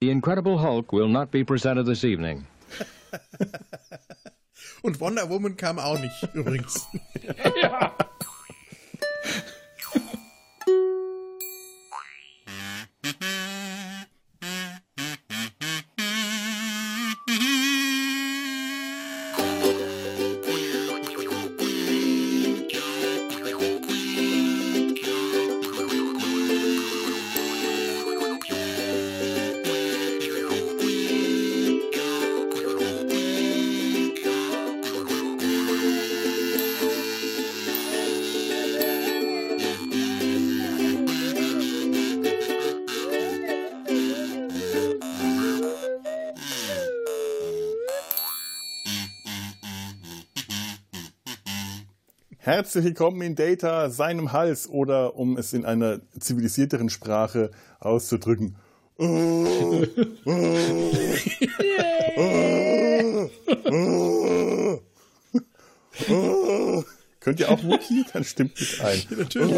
[0.00, 2.46] The Incredible Hulk will not be presented this evening.
[4.82, 6.86] Und Wonder Woman kam auch nicht, übrigens.
[7.60, 7.94] ja.
[52.60, 58.54] Herzlich willkommen in Data, seinem Hals oder um es in einer zivilisierteren Sprache auszudrücken.
[58.98, 59.06] Oh,
[60.26, 60.40] oh,
[66.10, 66.84] oh,
[67.20, 68.04] Könnt ihr auch Wookie?
[68.12, 69.00] Dann stimmt mit ein.
[69.16, 69.56] Natürlich.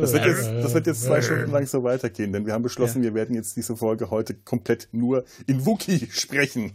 [0.00, 3.02] Das wird, jetzt, das wird jetzt zwei Stunden lang so weitergehen, denn wir haben beschlossen,
[3.02, 3.10] ja.
[3.10, 6.74] wir werden jetzt diese Folge heute komplett nur in Wookie sprechen.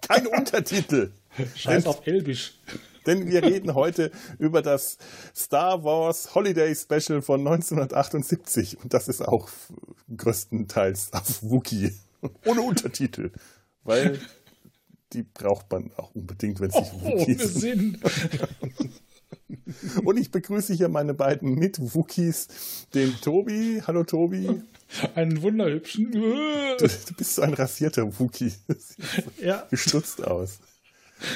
[0.00, 1.12] Kein Untertitel.
[1.54, 2.58] Scheiß auf Elbisch.
[3.06, 4.98] Denn wir reden heute über das
[5.34, 9.48] Star Wars Holiday Special von 1978 und das ist auch
[10.16, 11.94] größtenteils auf Wookie.
[12.44, 13.30] Ohne Untertitel.
[13.84, 14.18] Weil
[15.12, 18.00] die braucht man auch unbedingt, wenn es sich oh, Wookies ohne Sinn.
[20.04, 23.82] Und ich begrüße hier meine beiden Mit-Wookies, den Tobi.
[23.86, 24.62] Hallo Tobi.
[25.14, 26.12] Einen wunderhübschen.
[26.12, 26.20] Du,
[26.78, 28.52] du bist so ein rasierter Wookie.
[29.38, 29.66] Ja.
[29.70, 30.60] Gestutzt aus.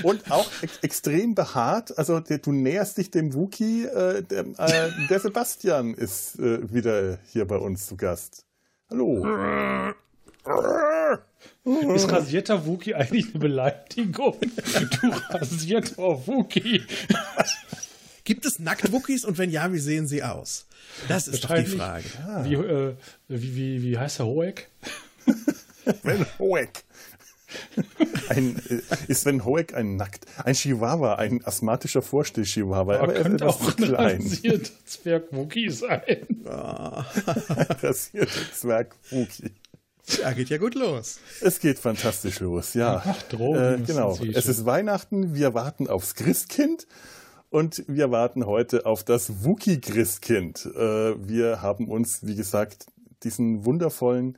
[0.02, 1.96] Und auch ex extrem behaart.
[1.98, 3.84] Also der, du näherst dich dem Wookie.
[3.84, 8.44] Äh, der, äh, der, Sebastian ist äh, wieder hier bei uns zu Gast.
[8.91, 9.24] Hallo.
[11.94, 14.36] Ist rasierter Wookie eigentlich eine Beleidigung?
[14.40, 16.83] Du rasierter Wookie.
[18.24, 20.66] Gibt es Nackt-Wookies und wenn ja, wie sehen sie aus?
[21.08, 22.05] Das ist doch die Frage.
[22.27, 22.44] Ah.
[22.44, 22.94] Wie, äh,
[23.28, 24.68] wie, wie, wie heißt der Hoek?
[26.02, 26.68] Sven Hoek.
[28.28, 32.80] Ein, äh, ist Sven Hoek ein Nackt, ein Chihuahua, ein asthmatischer Vorsteh-Chihuahua.
[32.80, 36.27] Aber, aber er könnte auch ein rasierter Zwerg-Wookie sein.
[36.46, 37.05] Ah.
[37.48, 39.50] ein rasierter Zwerg-Wookie.
[40.20, 41.18] Ja, geht ja gut los.
[41.40, 43.02] Es geht fantastisch los, ja.
[43.04, 43.82] Ach, Drogen.
[43.82, 44.18] Äh, genau.
[44.34, 46.86] Es ist Weihnachten, wir warten aufs Christkind
[47.50, 50.66] und wir warten heute auf das Wookie-Christkind.
[50.66, 52.86] Äh, wir haben uns, wie gesagt,
[53.22, 54.36] diesen wundervollen,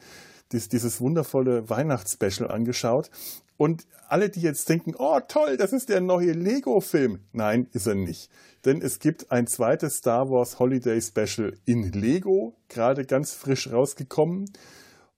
[0.52, 3.10] dieses wundervolle Weihnachtsspecial angeschaut.
[3.56, 7.20] Und alle, die jetzt denken, oh toll, das ist der neue Lego-Film.
[7.32, 8.30] Nein, ist er nicht.
[8.64, 14.50] Denn es gibt ein zweites Star Wars Holiday Special in Lego, gerade ganz frisch rausgekommen.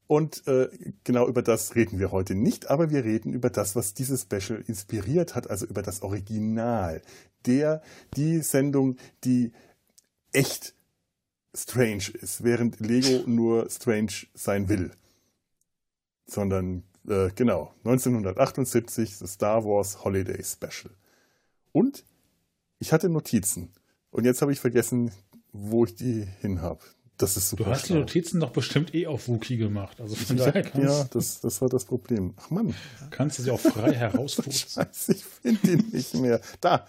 [0.07, 0.69] Und äh,
[1.03, 4.63] genau über das reden wir heute nicht, aber wir reden über das, was dieses Special
[4.67, 7.01] inspiriert hat, also über das Original.
[7.47, 7.83] Der,
[8.17, 9.53] die Sendung, die
[10.33, 10.75] echt
[11.55, 14.91] strange ist, während Lego nur strange sein will.
[16.27, 20.93] Sondern, äh, genau, 1978, das Star Wars Holiday Special.
[21.73, 22.05] Und
[22.79, 23.73] ich hatte Notizen.
[24.11, 25.11] Und jetzt habe ich vergessen,
[25.53, 26.81] wo ich die hin habe.
[27.17, 27.65] Das ist super.
[27.65, 30.01] Du hast die Notizen doch bestimmt eh auf Wookie gemacht.
[30.01, 32.35] Also von daher kannst, ja, das, das war das Problem.
[32.37, 32.75] Ach Mann.
[33.11, 34.85] Kannst du sie auch frei herausfuchsen.
[34.85, 36.41] Scheiße, ich finde die nicht mehr.
[36.61, 36.87] Da,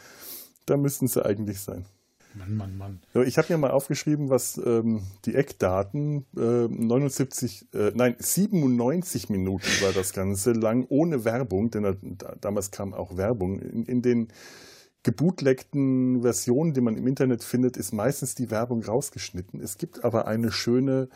[0.66, 1.86] da müssten sie eigentlich sein.
[2.34, 3.00] Mann, Mann, Mann.
[3.26, 9.68] Ich habe mir mal aufgeschrieben, was ähm, die Eckdaten, äh, 79, äh, nein, 97 Minuten
[9.82, 11.84] war das Ganze lang, ohne Werbung, denn
[12.18, 13.60] da, damals kam auch Werbung.
[13.60, 14.28] In, in den
[15.06, 19.62] gebootlegten Versionen, die man im Internet findet, ist meistens die Werbung rausgeschnitten.
[19.62, 21.10] Es gibt aber eine schöne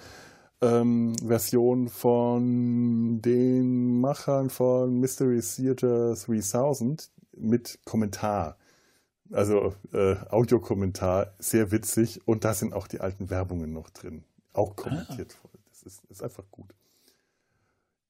[0.62, 8.58] ähm, Version von den Machern von Mystery Theater 3000 mit Kommentar.
[9.32, 12.22] Also äh, Audiokommentar, sehr witzig.
[12.28, 14.24] Und da sind auch die alten Werbungen noch drin.
[14.54, 15.50] Auch kommentiert ah.
[15.72, 16.76] Das ist, ist einfach gut.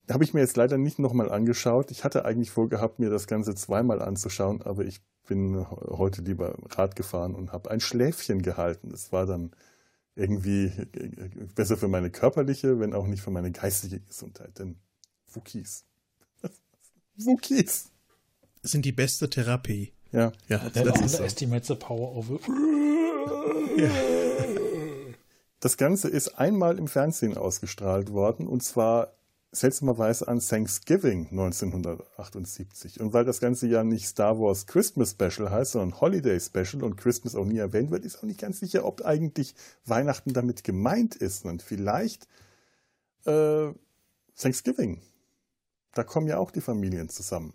[0.10, 1.92] Habe ich mir jetzt leider nicht nochmal angeschaut.
[1.92, 6.96] Ich hatte eigentlich vorgehabt, mir das Ganze zweimal anzuschauen, aber ich bin heute lieber Rad
[6.96, 8.90] gefahren und habe ein Schläfchen gehalten.
[8.90, 9.52] Das war dann
[10.16, 10.72] irgendwie
[11.56, 14.58] besser für meine körperliche, wenn auch nicht für meine geistige Gesundheit.
[14.58, 14.78] Denn
[15.32, 15.86] Wookies.
[17.16, 17.92] Wookies.
[18.64, 19.94] Sind die beste Therapie.
[20.12, 20.32] Ja.
[20.48, 21.74] ja das, das ist underestimate so.
[21.76, 22.30] the power of
[23.78, 23.90] ja.
[25.60, 29.14] Das Ganze ist einmal im Fernsehen ausgestrahlt worden und zwar
[29.52, 33.00] seltsamerweise an Thanksgiving 1978.
[33.00, 36.98] Und weil das ganze Jahr nicht Star Wars Christmas Special heißt, sondern Holiday Special und
[36.98, 39.56] Christmas auch nie erwähnt wird, ist auch nicht ganz sicher, ob eigentlich
[39.86, 41.46] Weihnachten damit gemeint ist.
[41.46, 42.28] Und vielleicht
[43.26, 43.72] äh,
[44.38, 45.02] Thanksgiving.
[45.94, 47.54] Da kommen ja auch die Familien zusammen.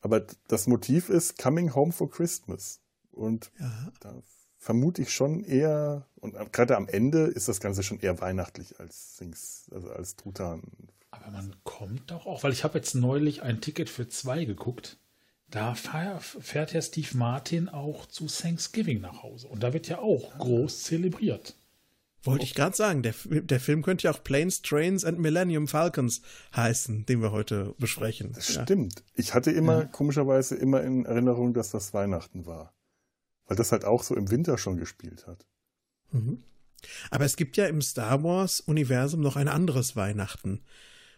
[0.00, 2.80] Aber das Motiv ist Coming Home for Christmas.
[3.10, 3.92] Und ja.
[4.00, 4.22] da
[4.60, 9.16] vermute ich schon eher, und gerade am Ende ist das Ganze schon eher weihnachtlich als
[9.16, 10.62] Things, also als Truthahn.
[11.10, 14.98] Aber man kommt doch auch, weil ich habe jetzt neulich ein Ticket für zwei geguckt.
[15.48, 19.48] Da fährt ja Steve Martin auch zu Thanksgiving nach Hause.
[19.48, 21.56] Und da wird ja auch groß zelebriert.
[22.22, 26.20] Wollte ich gerade sagen, der, der Film könnte ja auch Planes, Trains and Millennium Falcons
[26.54, 28.32] heißen, den wir heute besprechen.
[28.34, 28.62] Das ja.
[28.62, 29.02] stimmt.
[29.14, 29.84] Ich hatte immer, ja.
[29.86, 32.74] komischerweise, immer in Erinnerung, dass das Weihnachten war.
[33.50, 35.44] Weil das halt auch so im Winter schon gespielt hat.
[36.12, 36.44] Mhm.
[37.10, 40.60] Aber es gibt ja im Star Wars-Universum noch ein anderes Weihnachten.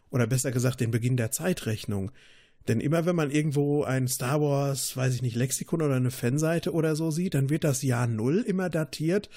[0.08, 2.10] Oder besser gesagt, den Beginn der Zeitrechnung.
[2.68, 6.72] Denn immer wenn man irgendwo ein Star Wars, weiß ich nicht, Lexikon oder eine Fanseite
[6.72, 9.28] oder so sieht, dann wird das Jahr Null immer datiert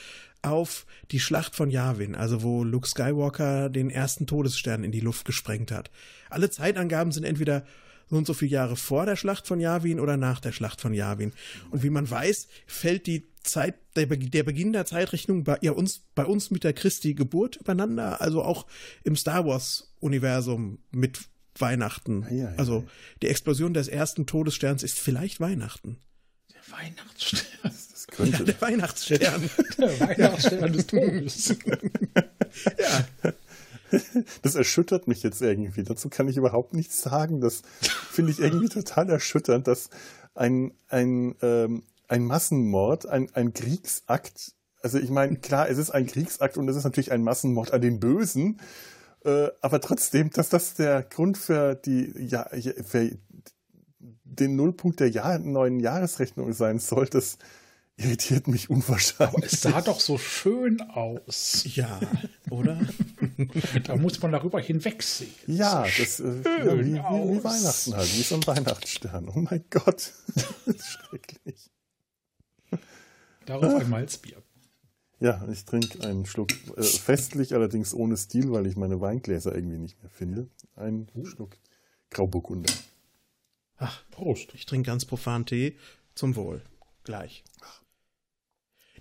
[0.41, 5.25] auf die Schlacht von Yavin, also wo Luke Skywalker den ersten Todesstern in die Luft
[5.25, 5.91] gesprengt hat.
[6.29, 7.65] Alle Zeitangaben sind entweder
[8.09, 10.93] so und so viele Jahre vor der Schlacht von Yavin oder nach der Schlacht von
[10.93, 11.33] Yavin.
[11.71, 16.01] Und wie man weiß, fällt die Zeit, der, der Beginn der Zeitrechnung bei, ja, uns,
[16.15, 18.65] bei uns mit der Christi Geburt übereinander, also auch
[19.03, 21.19] im Star Wars Universum mit
[21.57, 22.25] Weihnachten.
[22.29, 22.85] Ja, ja, also
[23.21, 25.97] die Explosion des ersten Todessterns ist vielleicht Weihnachten.
[26.53, 27.43] Der Weihnachtsstern.
[27.63, 28.37] Das könnte.
[28.39, 29.49] Ja, der Weihnachtsstern.
[29.77, 31.47] Der Weihnachtsstern des Todes.
[32.77, 33.33] ja.
[34.41, 35.83] Das erschüttert mich jetzt irgendwie.
[35.83, 37.41] Dazu kann ich überhaupt nichts sagen.
[37.41, 37.61] Das
[38.11, 39.89] finde ich irgendwie total erschütternd, dass
[40.33, 46.05] ein, ein, ähm, ein Massenmord, ein, ein Kriegsakt, also ich meine, klar, es ist ein
[46.05, 48.61] Kriegsakt und es ist natürlich ein Massenmord an den Bösen,
[49.23, 52.47] äh, aber trotzdem, dass das der Grund für die ja,
[52.85, 53.17] für
[54.23, 57.37] den Nullpunkt der Jahr, neuen Jahresrechnung sein soll, das
[57.97, 59.35] irritiert mich unwahrscheinlich.
[59.35, 61.63] Aber es sah doch so schön aus.
[61.75, 61.99] Ja,
[62.49, 62.79] oder?
[63.83, 65.33] da muss man darüber hinwegsehen.
[65.47, 69.29] Ja, das äh, ja, wie, wie, wie, Weihnachten halt, wie so ein Weihnachtsstern.
[69.29, 70.13] Oh mein Gott.
[70.35, 71.71] das ist schrecklich.
[73.45, 74.41] Darauf ein Malzbier.
[75.19, 79.77] Ja, ich trinke einen Schluck, äh, festlich allerdings ohne Stil, weil ich meine Weingläser irgendwie
[79.77, 80.49] nicht mehr finde.
[80.75, 81.25] Einen uh.
[81.25, 81.57] Schluck
[82.09, 82.71] Grauburgunder.
[83.77, 84.53] Ach, Prost.
[84.53, 85.77] Ich trinke ganz profan Tee.
[86.15, 86.61] Zum Wohl.
[87.03, 87.43] Gleich.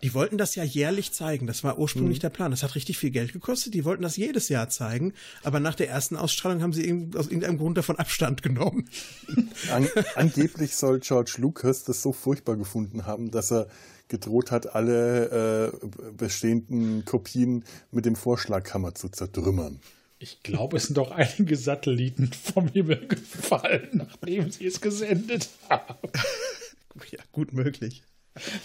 [0.05, 1.47] Die wollten das ja jährlich zeigen.
[1.47, 2.21] Das war ursprünglich mhm.
[2.21, 2.51] der Plan.
[2.51, 3.73] Das hat richtig viel Geld gekostet.
[3.73, 5.15] Die wollten das jedes Jahr zeigen.
[5.43, 8.87] Aber nach der ersten Ausstrahlung haben sie aus irgendeinem Grund davon Abstand genommen.
[9.73, 13.67] An, angeblich soll George Lucas das so furchtbar gefunden haben, dass er
[14.09, 19.81] gedroht hat, alle äh, bestehenden Kopien mit dem Vorschlaghammer zu zertrümmern.
[20.19, 26.11] Ich glaube, es sind doch einige Satelliten vom Himmel gefallen, nachdem sie es gesendet haben.
[27.11, 28.03] ja, gut möglich.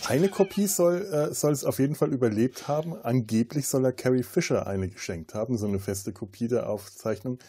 [0.07, 2.95] Eine Kopie soll, äh, soll es auf jeden Fall überlebt haben.
[3.04, 7.39] Angeblich soll er Carrie Fisher eine geschenkt haben, so eine feste Kopie der Aufzeichnung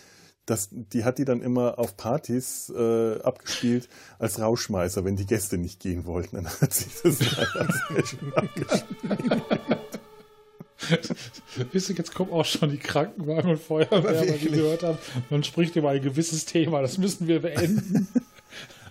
[0.47, 3.89] das, die hat die dann immer auf Partys äh, abgespielt
[4.19, 6.37] als Rauschmeißer, wenn die Gäste nicht gehen wollten.
[6.37, 7.21] Dann hat sie das
[8.35, 8.91] abgespielt.
[11.73, 15.45] Wisst ihr, jetzt kommen auch schon die Krankenwagen und Feuerwehr, weil wir gehört haben, man
[15.45, 18.09] spricht über ein gewisses Thema, das müssen wir beenden.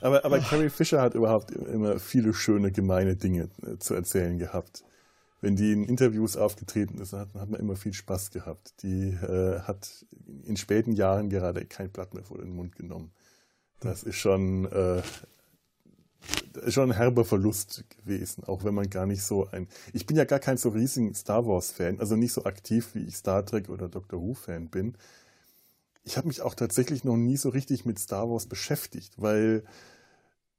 [0.01, 4.83] aber, aber Carrie Fisher hat überhaupt immer viele schöne, gemeine Dinge äh, zu erzählen gehabt
[5.41, 8.83] wenn die in Interviews aufgetreten ist, hat, hat man immer viel Spaß gehabt.
[8.83, 10.05] Die äh, hat
[10.43, 13.11] in späten Jahren gerade kein Blatt mehr vor den Mund genommen.
[13.79, 15.01] Das ist schon, äh,
[16.67, 19.69] schon ein herber Verlust gewesen, auch wenn man gar nicht so ein.
[19.93, 23.15] Ich bin ja gar kein so riesiger Star Wars-Fan, also nicht so aktiv wie ich
[23.15, 24.95] Star Trek oder Doctor Who-Fan bin.
[26.09, 29.63] Ich habe mich auch tatsächlich noch nie so richtig mit Star Wars beschäftigt, weil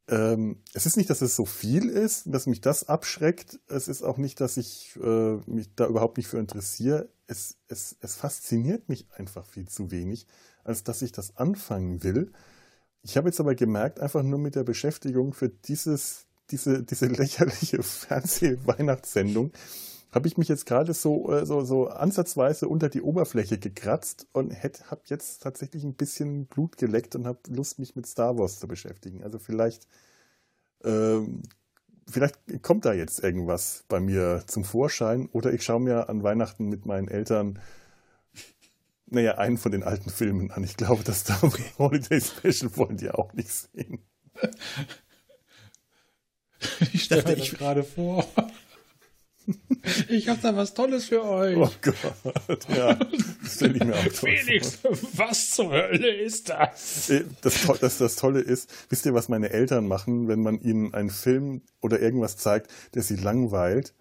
[0.06, 3.58] ähm, es ist nicht, dass es so viel ist, dass mich das abschreckt.
[3.66, 7.08] Es ist auch nicht, dass ich äh, mich da überhaupt nicht für interessiere.
[7.26, 10.28] Es, es, es fasziniert mich einfach viel zu wenig,
[10.62, 12.30] als dass ich das anfangen will.
[13.02, 17.82] Ich habe jetzt aber gemerkt, einfach nur mit der Beschäftigung für dieses, diese, diese lächerliche
[17.82, 19.50] Fernseh-Weihnachtssendung,
[20.12, 24.52] habe ich mich jetzt gerade so, äh, so, so ansatzweise unter die Oberfläche gekratzt und
[24.52, 28.66] habe jetzt tatsächlich ein bisschen Blut geleckt und habe Lust, mich mit Star Wars zu
[28.66, 29.22] beschäftigen.
[29.22, 29.86] Also vielleicht,
[30.84, 31.42] ähm,
[32.08, 36.68] vielleicht kommt da jetzt irgendwas bei mir zum Vorschein oder ich schaue mir an Weihnachten
[36.68, 37.58] mit meinen Eltern
[39.12, 40.62] naja, einen von den alten Filmen an.
[40.64, 41.64] Ich glaube, das Star okay.
[41.78, 43.98] Holiday Special wollen die auch nicht sehen.
[46.92, 48.24] Ich stelle mir das gerade vor.
[50.08, 51.56] Ich habe da was Tolles für euch.
[51.56, 52.94] Oh Gott, ja.
[52.94, 54.78] Das stelle ich mir auch toll Felix,
[55.14, 57.10] was zur Hölle ist das?
[57.10, 60.94] Äh, Das, das, das Tolle ist, wisst ihr, was meine Eltern machen, wenn man ihnen
[60.94, 63.94] einen Film oder irgendwas zeigt, der sie langweilt?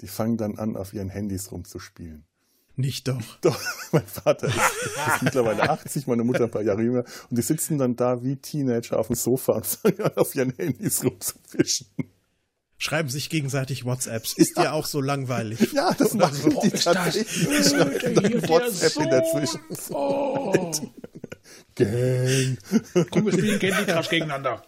[0.00, 2.24] Die fangen dann an, auf ihren Handys rumzuspielen.
[2.76, 3.20] Nicht doch.
[3.40, 3.60] Doch,
[3.92, 7.04] mein Vater ist, ist mittlerweile 80, meine Mutter ein paar Jahre jünger.
[7.30, 10.52] Und die sitzen dann da wie Teenager auf dem Sofa und fangen an, auf ihren
[10.56, 11.86] Handys rumzufischen.
[12.78, 14.32] Schreiben sich gegenseitig WhatsApps.
[14.36, 15.60] Ist ja auch so langweilig.
[15.72, 17.40] Ja, das machen die ist das tatsächlich.
[17.40, 19.96] Die öde, schreiben dann WhatsApp in der Zwischenzeit.
[19.96, 20.72] Oh.
[21.74, 22.58] Gang.
[23.10, 24.62] Komm, wir spielen Candy Crush gegeneinander.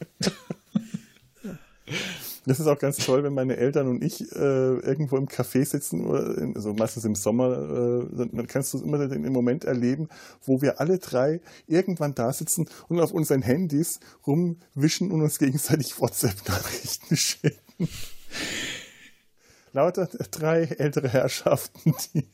[2.46, 6.06] Das ist auch ganz toll, wenn meine Eltern und ich äh, irgendwo im Café sitzen,
[6.06, 9.64] oder in, also meistens im Sommer, äh, dann, dann kannst du immer den, den Moment
[9.64, 10.08] erleben,
[10.44, 16.00] wo wir alle drei irgendwann da sitzen und auf unseren Handys rumwischen und uns gegenseitig
[16.00, 17.65] WhatsApp-Nachrichten schicken.
[19.73, 22.26] Lauter drei ältere Herrschaften, die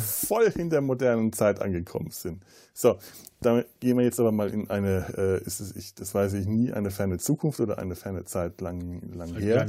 [0.00, 2.42] voll in der modernen Zeit angekommen sind.
[2.72, 2.98] So,
[3.40, 6.46] da gehen wir jetzt aber mal in eine, äh, ist es, ich, das weiß ich
[6.46, 9.66] nie, eine ferne Zukunft oder eine ferne Zeit lang, lang her.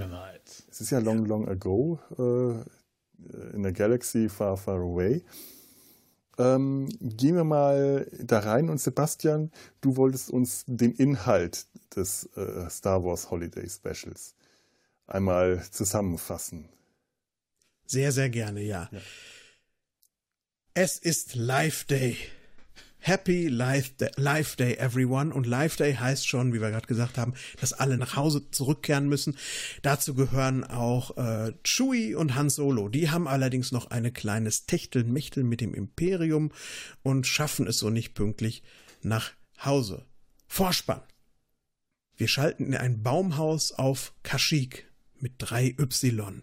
[0.69, 5.23] Es ist ja long, long ago, äh, in der Galaxy far, far away.
[6.37, 12.69] Ähm, gehen wir mal da rein und Sebastian, du wolltest uns den Inhalt des äh,
[12.69, 14.34] Star Wars Holiday Specials
[15.07, 16.69] einmal zusammenfassen.
[17.85, 18.89] Sehr, sehr gerne, ja.
[20.73, 22.17] Es ist Life Day.
[22.97, 25.31] Happy Life Day, Life Day, everyone.
[25.31, 29.07] Und Life Day heißt schon, wie wir gerade gesagt haben, dass alle nach Hause zurückkehren
[29.07, 29.37] müssen.
[29.83, 32.89] Dazu gehören auch äh, Chewie und Han Solo.
[32.89, 36.51] Die haben allerdings noch ein kleines Techtelmechtel mit dem Imperium
[37.03, 38.63] und schaffen es so nicht pünktlich
[39.03, 39.33] nach
[39.63, 40.05] Hause.
[40.47, 41.01] Vorspann.
[42.17, 46.41] Wir schalten in ein Baumhaus auf Kashyyyk mit drei Y.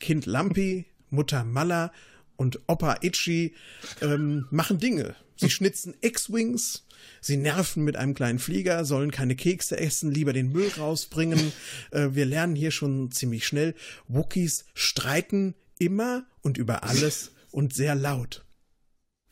[0.00, 1.92] Kind Lampi, Mutter Malla
[2.36, 3.54] und Opa Itchy
[4.00, 5.14] ähm, machen Dinge.
[5.36, 6.86] Sie schnitzen X-Wings,
[7.20, 11.52] sie nerven mit einem kleinen Flieger, sollen keine Kekse essen, lieber den Müll rausbringen.
[11.92, 13.74] Äh, wir lernen hier schon ziemlich schnell,
[14.08, 18.44] Wookies streiten immer und über alles und sehr laut.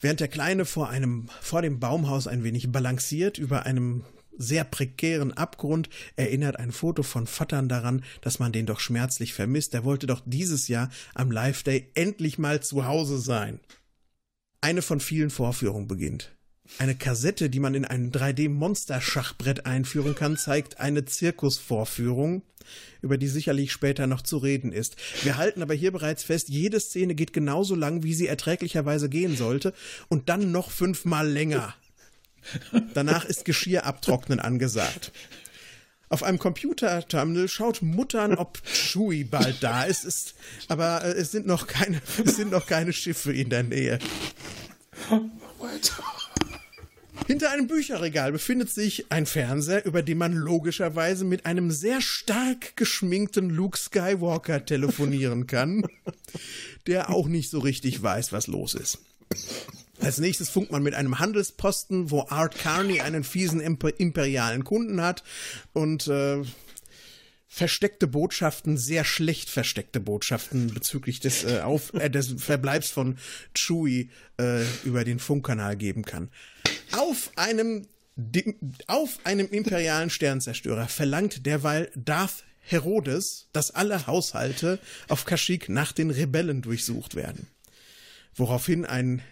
[0.01, 4.05] Während der Kleine vor einem, vor dem Baumhaus ein wenig balanciert über einem
[4.37, 9.75] sehr prekären Abgrund, erinnert ein Foto von Vattern daran, dass man den doch schmerzlich vermisst.
[9.75, 13.61] Er wollte doch dieses Jahr am Live Day endlich mal zu Hause sein.
[14.61, 16.35] Eine von vielen Vorführungen beginnt.
[16.79, 22.43] Eine Kassette, die man in ein 3D-Monster-Schachbrett einführen kann, zeigt eine Zirkusvorführung,
[23.03, 24.97] über die sicherlich später noch zu reden ist.
[25.23, 29.37] Wir halten aber hier bereits fest, jede Szene geht genauso lang, wie sie erträglicherweise gehen
[29.37, 29.75] sollte,
[30.09, 31.75] und dann noch fünfmal länger.
[32.95, 35.13] Danach ist Geschirr abtrocknen angesagt.
[36.09, 40.35] Auf einem Computerterminal schaut Mutter an, ob Chewie bald da ist, ist
[40.69, 43.99] aber äh, es sind noch keine, es sind noch keine Schiffe in der Nähe.
[47.27, 52.77] Hinter einem Bücherregal befindet sich ein Fernseher, über den man logischerweise mit einem sehr stark
[52.77, 55.87] geschminkten Luke Skywalker telefonieren kann,
[56.87, 58.99] der auch nicht so richtig weiß, was los ist.
[60.01, 65.01] Als nächstes funkt man mit einem Handelsposten, wo Art Carney einen fiesen imper imperialen Kunden
[65.01, 65.23] hat
[65.73, 66.43] und äh,
[67.55, 73.17] versteckte Botschaften, sehr schlecht versteckte Botschaften bezüglich des, äh, Auf äh, des Verbleibs von
[73.55, 74.11] Chewie
[74.41, 76.31] äh, über den Funkkanal geben kann.
[76.91, 77.87] Auf einem,
[78.89, 86.11] auf einem imperialen Sternzerstörer verlangt derweil Darth Herodes, dass alle Haushalte auf Kashyyyk nach den
[86.11, 87.47] Rebellen durchsucht werden.
[88.35, 89.23] Woraufhin ein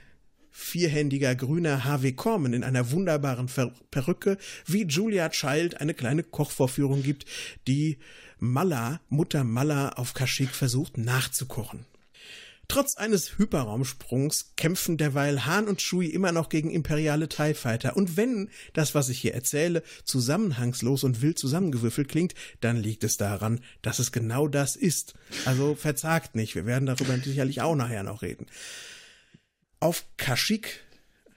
[0.52, 3.48] vierhändiger grüner Harvey Korman in einer wunderbaren
[3.90, 7.24] Perücke wie Julia Child eine kleine Kochvorführung gibt,
[7.66, 7.98] die
[8.38, 11.86] Malla, Mutter Malla auf Kashyyyk versucht nachzukochen.
[12.68, 17.96] Trotz eines Hyperraumsprungs kämpfen derweil Han und Chewie immer noch gegen imperiale TIE Fighter.
[17.96, 23.18] Und wenn das, was ich hier erzähle, zusammenhangslos und wild zusammengewürfelt klingt, dann liegt es
[23.18, 25.14] daran, dass es genau das ist.
[25.44, 26.54] Also verzagt nicht.
[26.54, 28.46] Wir werden darüber sicherlich auch nachher noch reden.
[29.82, 30.78] Auf Kashyyyk,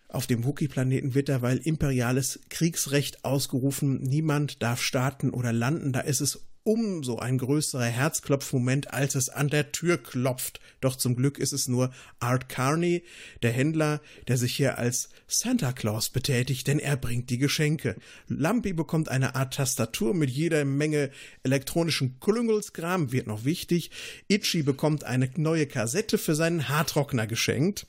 [0.08, 4.04] auf dem Wookiee-Planeten, wird derweil imperiales Kriegsrecht ausgerufen.
[4.04, 5.94] Niemand darf starten oder landen.
[5.94, 10.60] Da ist es umso ein größerer Herzklopfmoment, als es an der Tür klopft.
[10.82, 13.04] Doch zum Glück ist es nur Art Carney,
[13.44, 17.96] der Händler, der sich hier als Santa Claus betätigt, denn er bringt die Geschenke.
[18.28, 21.12] Lumpy bekommt eine Art Tastatur mit jeder Menge
[21.44, 23.92] elektronischen Klüngelskram, wird noch wichtig.
[24.28, 27.86] Itchy bekommt eine neue Kassette für seinen Haartrockner geschenkt.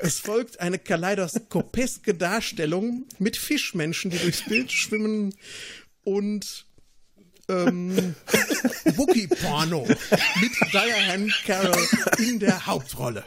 [0.00, 5.32] Es folgt eine kaleidoskopeske Darstellung mit Fischmenschen, die durchs Bild schwimmen
[6.02, 6.66] und
[7.48, 8.14] ähm,
[8.96, 13.24] Wookie-Porno mit Diane Carroll in der Hauptrolle.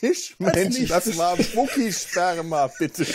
[0.00, 0.90] Fischmensch, nicht.
[0.90, 3.04] das war Wookie-Sperma, bitte.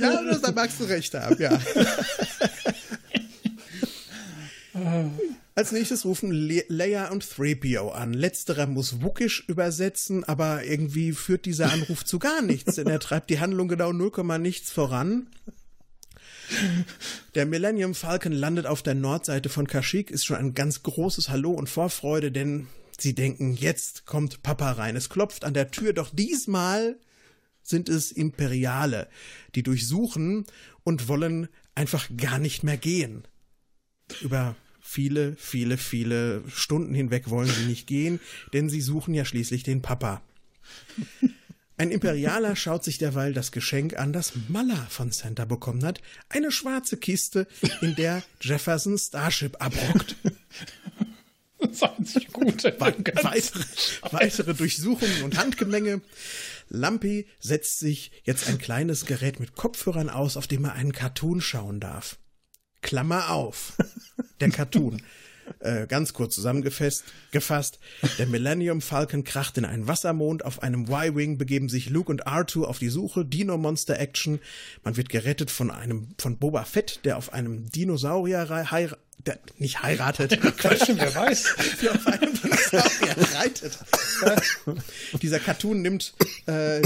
[0.00, 1.58] ja, das, da magst du recht haben, ja.
[5.58, 8.12] Als nächstes rufen Le Leia und 3PO an.
[8.12, 13.30] Letzterer muss Wookish übersetzen, aber irgendwie führt dieser Anruf zu gar nichts, denn er treibt
[13.30, 15.30] die Handlung genau 0, nichts voran.
[17.34, 21.52] Der Millennium Falcon landet auf der Nordseite von Kashyyyk, ist schon ein ganz großes Hallo
[21.52, 22.66] und Vorfreude, denn
[22.98, 24.94] sie denken, jetzt kommt Papa rein.
[24.94, 26.98] Es klopft an der Tür, doch diesmal
[27.62, 29.08] sind es Imperiale,
[29.54, 30.44] die durchsuchen
[30.84, 33.26] und wollen einfach gar nicht mehr gehen.
[34.20, 34.54] Über
[34.86, 38.20] viele, viele, viele Stunden hinweg wollen sie nicht gehen,
[38.52, 40.22] denn sie suchen ja schließlich den Papa.
[41.76, 46.00] Ein Imperialer schaut sich derweil das Geschenk an, das Malla von Santa bekommen hat.
[46.28, 47.46] Eine schwarze Kiste,
[47.82, 50.16] in der Jefferson Starship abrockt.
[51.58, 52.74] Das einzig Gute.
[52.78, 53.64] Wei- weitere,
[54.10, 56.00] weitere Durchsuchungen und Handgemenge.
[56.68, 61.40] Lampi setzt sich jetzt ein kleines Gerät mit Kopfhörern aus, auf dem er einen Cartoon
[61.40, 62.18] schauen darf.
[62.82, 63.74] Klammer auf.
[64.40, 65.02] Der Cartoon.
[65.60, 67.78] Äh, ganz kurz zusammengefasst, gefasst,
[68.18, 72.64] der Millennium Falcon kracht in einen Wassermond, auf einem Y-Wing begeben sich Luke und R2
[72.64, 74.40] auf die Suche, Dino-Monster Action,
[74.82, 79.38] man wird gerettet von einem, von Boba Fett, der auf einem Dinosaurier rei- heira- der
[79.58, 81.54] nicht heiratet, Quatsch, wer weiß.
[81.80, 83.78] der auf einem Dinosaurier reitet.
[85.22, 86.14] Dieser Cartoon nimmt,
[86.46, 86.82] äh,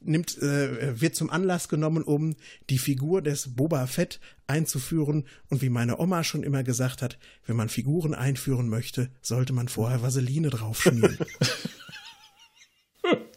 [0.00, 2.36] nimmt, äh, wird zum Anlass genommen, um
[2.70, 5.26] die Figur des Boba Fett einzuführen.
[5.48, 9.68] Und wie meine Oma schon immer gesagt hat, wenn man Figuren einführen möchte, sollte man
[9.68, 11.18] vorher Vaseline draufschmieren.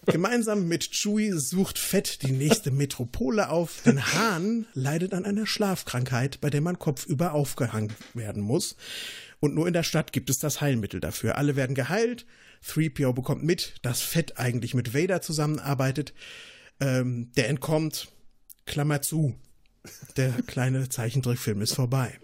[0.08, 6.42] Gemeinsam mit Chewie sucht Fett die nächste Metropole auf, denn Hahn leidet an einer Schlafkrankheit,
[6.42, 8.76] bei der man kopfüber aufgehangen werden muss.
[9.40, 11.38] Und nur in der Stadt gibt es das Heilmittel dafür.
[11.38, 12.26] Alle werden geheilt.
[12.68, 16.14] 3PO bekommt mit, dass Fett eigentlich mit Vader zusammenarbeitet.
[16.82, 18.10] Ähm, der entkommt.
[18.66, 19.36] Klammer zu.
[20.18, 22.20] Der kleine Zeichentrickfilm ist vorbei.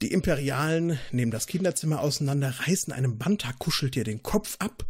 [0.00, 4.86] Die Imperialen nehmen das Kinderzimmer auseinander, reißen einem Banta-Kuscheltier den Kopf ab.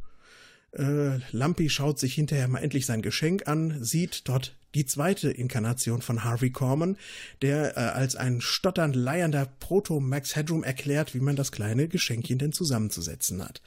[0.73, 6.03] Äh, Lumpy schaut sich hinterher mal endlich sein Geschenk an, sieht dort die zweite Inkarnation
[6.03, 6.99] von Harvey Corman,
[7.41, 12.53] der äh, als ein stotternd leiernder Proto-Max Headroom erklärt, wie man das kleine Geschenkchen denn
[12.53, 13.63] zusammenzusetzen hat.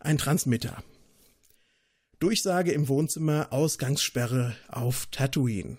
[0.00, 0.82] Ein Transmitter.
[2.18, 5.76] Durchsage im Wohnzimmer, Ausgangssperre auf Tatooine.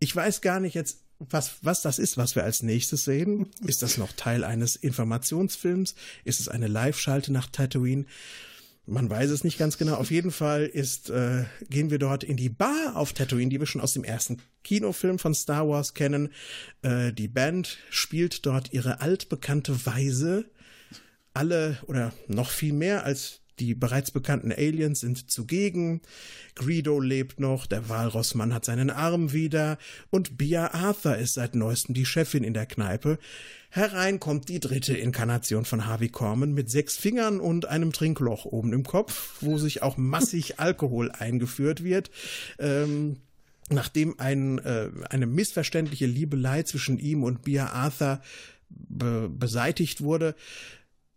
[0.00, 3.50] Ich weiß gar nicht jetzt, was, was das ist, was wir als nächstes sehen.
[3.64, 5.94] Ist das noch Teil eines Informationsfilms?
[6.24, 8.04] Ist es eine Live-Schalte nach Tatooine?
[8.84, 9.94] Man weiß es nicht ganz genau.
[9.94, 13.66] Auf jeden Fall ist, äh, gehen wir dort in die Bar auf Tatooine, die wir
[13.66, 16.32] schon aus dem ersten Kinofilm von Star Wars kennen.
[16.82, 20.50] Äh, die Band spielt dort ihre altbekannte Weise.
[21.32, 26.00] Alle oder noch viel mehr als die bereits bekannten Aliens sind zugegen.
[26.54, 29.78] Greedo lebt noch, der Walrossmann hat seinen Arm wieder
[30.10, 33.18] und Bia Arthur ist seit neuestem die Chefin in der Kneipe.
[33.70, 38.72] Herein kommt die dritte Inkarnation von Harvey Korman mit sechs Fingern und einem Trinkloch oben
[38.72, 42.10] im Kopf, wo sich auch massig Alkohol eingeführt wird.
[42.58, 43.18] Ähm,
[43.68, 48.20] nachdem ein, äh, eine missverständliche Liebelei zwischen ihm und Bia Arthur
[48.68, 50.34] be beseitigt wurde,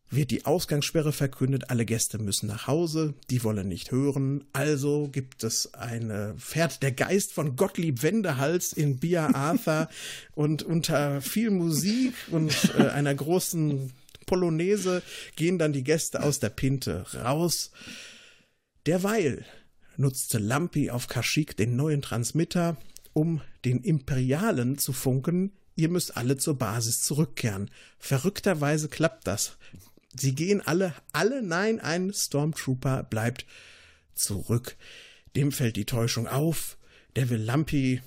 [0.10, 5.44] wird die Ausgangssperre verkündet, alle Gäste müssen nach Hause, die wollen nicht hören, also gibt
[5.44, 9.90] es eine, fährt der Geist von Gottlieb Wendehals in Bia Arthur
[10.36, 13.92] und unter viel Musik und äh, einer großen
[14.26, 15.02] Polonaise
[15.36, 17.72] gehen dann die Gäste aus der Pinte raus.
[18.86, 19.46] Derweil
[19.98, 22.78] nutzte Lampi auf Kashyyyk den neuen Transmitter,
[23.14, 27.72] um den Imperialen zu funken, ihr müsst alle zur Basis zurückkehren.
[27.98, 29.58] Verrückterweise klappt das.
[30.20, 33.46] Sie gehen alle, alle, nein, ein Stormtrooper bleibt
[34.16, 34.76] zurück.
[35.36, 36.78] Dem fällt die Täuschung auf.
[37.16, 38.02] Der will Lampi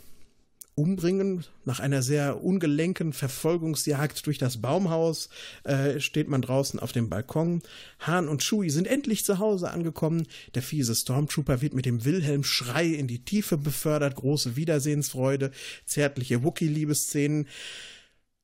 [0.75, 1.45] umbringen.
[1.65, 5.29] Nach einer sehr ungelenken Verfolgungsjagd durch das Baumhaus
[5.65, 7.63] äh, steht man draußen auf dem Balkon.
[8.01, 10.27] Hahn und Chewie sind endlich zu Hause angekommen.
[10.55, 14.17] Der fiese Stormtrooper wird mit dem Wilhelm-Schrei in die Tiefe befördert.
[14.17, 15.51] Große Wiedersehensfreude,
[15.85, 17.49] zärtliche Wookie-Liebesszenen.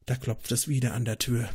[0.07, 1.49] Da klopft es wieder an der Tür.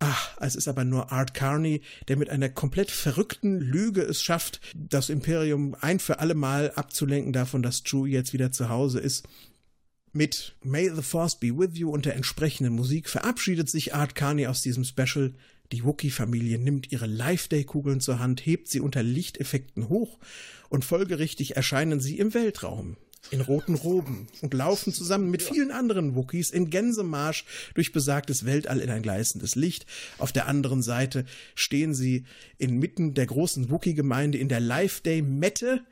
[0.00, 4.60] Ach, es ist aber nur Art Carney, der mit einer komplett verrückten Lüge es schafft,
[4.76, 9.26] das Imperium ein für alle Mal abzulenken davon, dass Chewie jetzt wieder zu Hause ist.
[10.12, 14.46] Mit May the Force be with you und der entsprechenden Musik verabschiedet sich Art Carney
[14.46, 15.34] aus diesem Special,
[15.72, 20.18] Die Wookie-Familie nimmt ihre Life-Day-Kugeln zur Hand, hebt sie unter Lichteffekten hoch
[20.70, 22.96] und folgerichtig erscheinen sie im Weltraum
[23.30, 28.80] in roten Roben und laufen zusammen mit vielen anderen Wookies in Gänsemarsch durch besagtes Weltall
[28.80, 29.86] in ein gleißendes Licht.
[30.18, 32.24] Auf der anderen Seite stehen sie
[32.56, 35.84] inmitten der großen Wookie-Gemeinde in der Life Day Mette.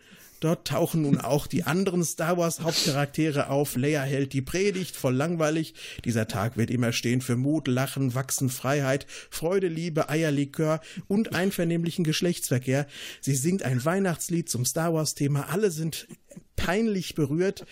[0.47, 3.75] Dort tauchen nun auch die anderen Star Wars Hauptcharaktere auf.
[3.75, 5.75] Leia hält die Predigt, voll langweilig.
[6.05, 12.05] Dieser Tag wird immer stehen für Mut, Lachen, Wachsen, Freiheit, Freude, Liebe, Eierlikör und einvernehmlichen
[12.05, 12.87] Geschlechtsverkehr.
[13.21, 15.49] Sie singt ein Weihnachtslied zum Star Wars Thema.
[15.49, 16.07] Alle sind
[16.55, 17.67] peinlich berührt.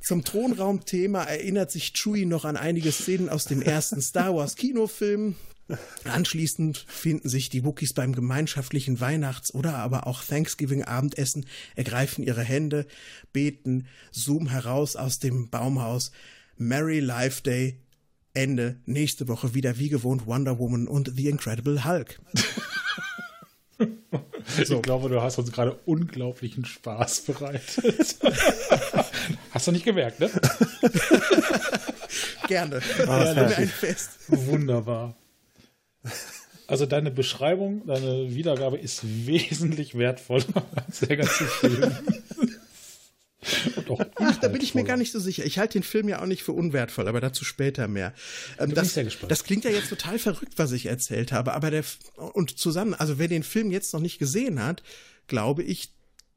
[0.00, 5.36] Zum Thronraumthema erinnert sich Chewie noch an einige Szenen aus dem ersten Star Wars Kinofilm.
[6.04, 12.86] Anschließend finden sich die Wookies beim gemeinschaftlichen Weihnachts- oder aber auch Thanksgiving-Abendessen, ergreifen ihre Hände,
[13.32, 16.12] beten, zoom heraus aus dem Baumhaus.
[16.56, 17.80] Merry Life Day.
[18.32, 18.76] Ende.
[18.86, 22.20] Nächste Woche wieder wie gewohnt Wonder Woman und The Incredible Hulk.
[23.78, 23.86] So.
[24.76, 28.16] Ich glaube, du hast uns gerade unglaublichen Spaß bereitet.
[29.52, 30.28] hast du nicht gemerkt, ne?
[32.48, 32.80] Gerne.
[33.06, 34.10] Ah, Gerne ein Fest.
[34.28, 35.16] Wunderbar.
[36.66, 40.44] Also deine Beschreibung, deine Wiedergabe ist wesentlich wertvoller
[40.86, 41.92] als der ganze Film.
[44.16, 45.44] Ach, da bin ich mir gar nicht so sicher.
[45.44, 48.14] Ich halte den Film ja auch nicht für unwertvoll, aber dazu später mehr.
[48.58, 51.84] Ähm, das, das, klingt ja jetzt total verrückt, was ich erzählt habe, aber der
[52.16, 54.82] und zusammen, also wer den Film jetzt noch nicht gesehen hat,
[55.26, 55.94] glaube ich,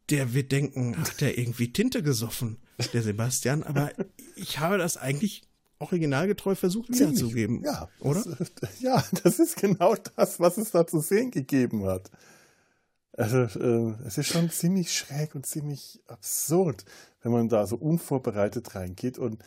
[0.09, 2.57] der wird denken, ach, der irgendwie Tinte gesoffen,
[2.93, 3.91] der Sebastian, aber
[4.35, 5.43] ich habe das eigentlich
[5.83, 7.63] originalgetreu versucht wiederzugeben.
[7.63, 8.23] Ja, oder?
[8.23, 12.09] Das, ja, das ist genau das, was es da zu sehen gegeben hat.
[13.15, 16.83] Also äh, es ist schon ziemlich schräg und ziemlich absurd,
[17.21, 19.43] wenn man da so unvorbereitet reingeht und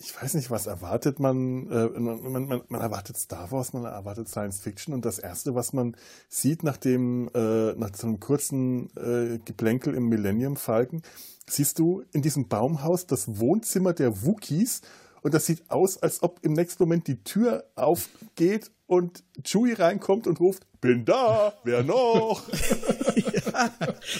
[0.00, 4.28] ich weiß nicht, was erwartet man, äh, man, man, man, erwartet Star Wars, man erwartet
[4.28, 5.96] Science Fiction und das Erste, was man
[6.28, 11.02] sieht nach dem, äh, nach so einem kurzen äh, Geplänkel im Millennium Falcon,
[11.48, 14.82] siehst du in diesem Baumhaus das Wohnzimmer der Wookies
[15.22, 20.26] und das sieht aus, als ob im nächsten Moment die Tür aufgeht und Chewie reinkommt
[20.26, 22.42] und ruft, bin da, wer noch?
[23.16, 23.70] ja,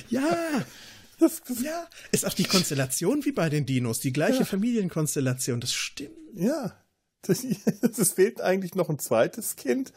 [0.09, 0.65] ja.
[1.19, 4.45] Das, das, ja, ist auch die Konstellation wie bei den Dinos, die gleiche ja.
[4.45, 6.17] Familienkonstellation, das stimmt.
[6.35, 6.77] Ja,
[7.23, 9.93] das fehlt eigentlich noch ein zweites Kind,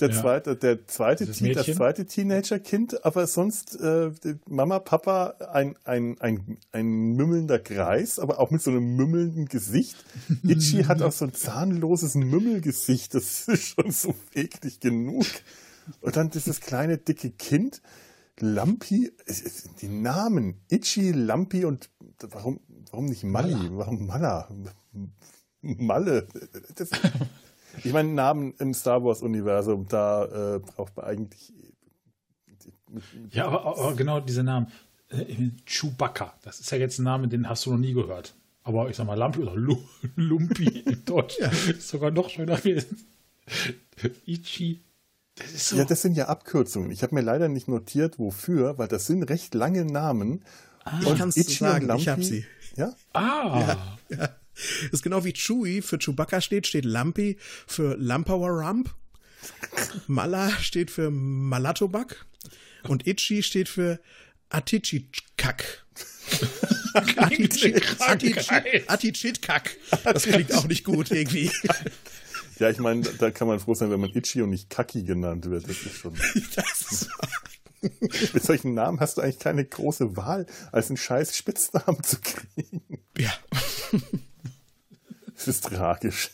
[0.00, 0.20] der ja.
[0.20, 4.10] zweite, der zweite, das, das zweite Teenager-Kind, aber sonst äh,
[4.48, 9.96] Mama, Papa, ein, ein, ein, ein mümmelnder Kreis, aber auch mit so einem mümmelnden Gesicht.
[10.42, 15.26] Itchy hat auch so ein zahnloses Mümmelgesicht, das ist schon so eklig genug.
[16.00, 17.82] Und dann dieses kleine, dicke Kind,
[18.40, 19.12] Lampi,
[19.80, 22.58] die Namen, Itchy, Lampi und warum,
[22.90, 23.54] warum nicht Mali?
[23.70, 24.48] Warum Malla?
[25.60, 26.26] Malle.
[26.74, 26.90] Das,
[27.82, 31.52] ich meine, Namen im Star Wars-Universum, da äh, braucht man eigentlich.
[33.30, 34.68] Ja, aber, aber genau diese Namen.
[35.08, 38.34] Äh, Chewbacca, das ist ja jetzt ein Name, den hast du noch nie gehört.
[38.62, 39.54] Aber ich sag mal, Lampi oder
[40.16, 41.48] Lumpi in Deutsch ja.
[41.48, 43.06] ist sogar noch schöner gewesen.
[44.26, 44.80] Ichi.
[45.36, 45.76] Das ist so.
[45.76, 46.90] Ja, das sind ja Abkürzungen.
[46.90, 50.44] Ich habe mir leider nicht notiert, wofür, weil das sind recht lange Namen.
[50.84, 52.46] Ah, und ich kann es sagen, Lampi, ich habe sie.
[52.76, 52.94] Ja?
[53.12, 53.76] Ah.
[54.08, 54.28] Ja, ja.
[54.54, 57.36] Das ist genau wie Chewie für Chewbacca steht, steht Lumpy
[57.66, 58.94] für Lumpower Rump.
[60.06, 62.24] Mala steht für Malatobak.
[62.84, 64.00] Und Itchy steht für
[64.50, 65.84] Atichikak.
[68.86, 69.76] Atichitkak.
[70.04, 71.50] Das klingt auch nicht gut irgendwie.
[72.58, 75.50] Ja, ich meine, da kann man froh sein, wenn man Itchy und nicht Kaki genannt
[75.50, 75.64] wird.
[75.64, 76.14] Das ist schon.
[76.54, 77.08] Das
[78.32, 82.82] Mit solchen Namen hast du eigentlich keine große Wahl, als einen scheiß Spitznamen zu kriegen.
[83.18, 83.32] Ja.
[85.46, 86.30] Es ist tragisch.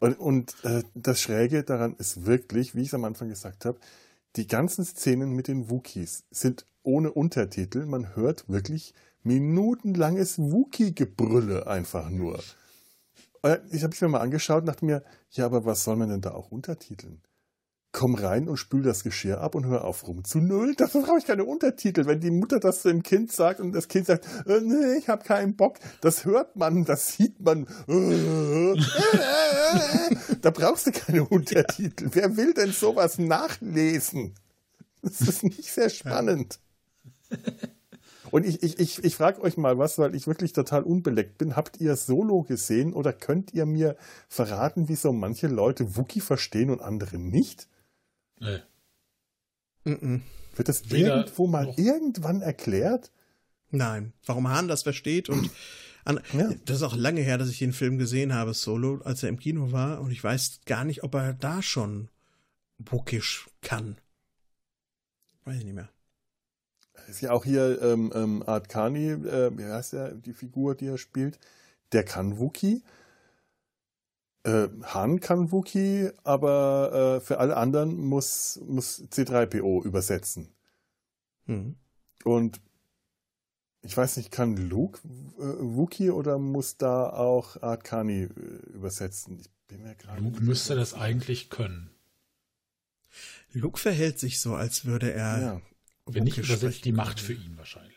[0.00, 3.78] Und, und äh, das Schräge daran ist wirklich, wie ich es am Anfang gesagt habe,
[4.36, 7.86] die ganzen Szenen mit den Wookies sind ohne Untertitel.
[7.86, 12.42] Man hört wirklich minutenlanges Wookie-Gebrülle einfach nur.
[13.70, 16.20] Ich habe es mir mal angeschaut und dachte mir, ja, aber was soll man denn
[16.20, 17.22] da auch untertiteln?
[17.94, 20.74] Komm rein und spül das Geschirr ab und hör auf rum zu null.
[20.74, 22.06] Dafür brauche ich keine Untertitel.
[22.06, 25.24] Wenn die Mutter das dem Kind sagt und das Kind sagt, äh, nee, ich habe
[25.24, 27.66] keinen Bock, das hört man, das sieht man.
[30.42, 32.10] da brauchst du keine Untertitel.
[32.12, 34.34] Wer will denn sowas nachlesen?
[35.00, 36.58] Das ist nicht sehr spannend.
[38.32, 41.54] Und ich, ich, ich, ich frage euch mal was, weil ich wirklich total unbeleckt bin.
[41.54, 43.96] Habt ihr Solo gesehen oder könnt ihr mir
[44.28, 47.68] verraten, wieso manche Leute Wookie verstehen und andere nicht?
[48.40, 48.60] Nee.
[49.84, 50.20] Mm
[50.56, 53.10] Wird das Weder irgendwo mal irgendwann erklärt?
[53.70, 54.12] Nein.
[54.24, 55.50] Warum Hahn das versteht und
[56.04, 56.50] an, ja.
[56.66, 59.38] das ist auch lange her, dass ich den Film gesehen habe, Solo, als er im
[59.38, 60.00] Kino war.
[60.00, 62.08] Und ich weiß gar nicht, ob er da schon
[62.78, 63.96] Wookisch kann.
[65.44, 65.88] Weiß ich nicht mehr.
[67.08, 70.86] Ist ja auch hier ähm, ähm, Art Kani, äh, wie heißt der, die Figur, die
[70.86, 71.38] er spielt,
[71.92, 72.82] der kann Wookie.
[74.44, 80.48] Äh, Han kann Wookie, aber äh, für alle anderen muss, muss C3PO übersetzen.
[81.46, 81.76] Hm.
[82.24, 82.60] Und
[83.82, 85.00] ich weiß nicht, kann Luke
[85.38, 88.28] äh, Wookie oder muss da auch Art Kani äh,
[88.72, 89.38] übersetzen?
[89.38, 91.90] Ich bin mir gerade Luke müsste das eigentlich können.
[93.52, 95.40] Luke verhält sich so, als würde er.
[95.40, 95.60] Ja.
[96.06, 97.93] Wenn nicht übersetzt die Macht für ihn wahrscheinlich.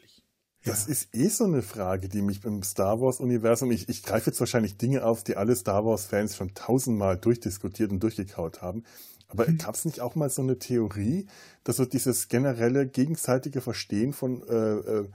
[0.67, 0.91] Das Ja.
[0.91, 4.77] ist eh so eine Frage, die mich beim Star Wars-Universum, ich, ich greife jetzt wahrscheinlich
[4.77, 8.83] Dinge auf, die alle Star Wars-Fans schon tausendmal durchdiskutiert und durchgekaut haben.
[9.29, 9.57] Aber Hm.
[9.57, 11.27] gab es nicht auch mal so eine Theorie,
[11.63, 15.09] dass so dieses generelle gegenseitige Verstehen von, äh, äh,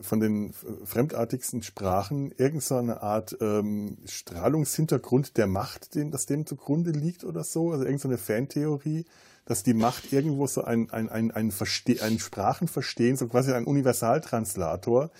[0.00, 0.52] von den
[0.84, 7.24] fremdartigsten Sprachen irgend so eine Art ähm, Strahlungshintergrund der Macht, dem, das dem zugrunde liegt
[7.24, 7.72] oder so?
[7.72, 9.04] Also irgend so eine Fantheorie,
[9.46, 13.64] dass die Macht irgendwo so ein, ein, ein, ein, Verste ein Sprachenverstehen, so quasi ein
[13.64, 15.10] Universaltranslator,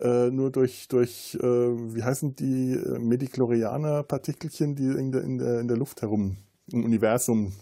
[0.00, 5.60] äh, nur durch, durch äh, wie heißen die äh, Mediklorianer-Partikelchen, die in der, in, der,
[5.60, 6.38] in der Luft herum,
[6.72, 7.52] im Universum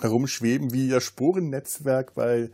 [0.00, 2.50] herumschweben, wie ihr Sporennetzwerk bei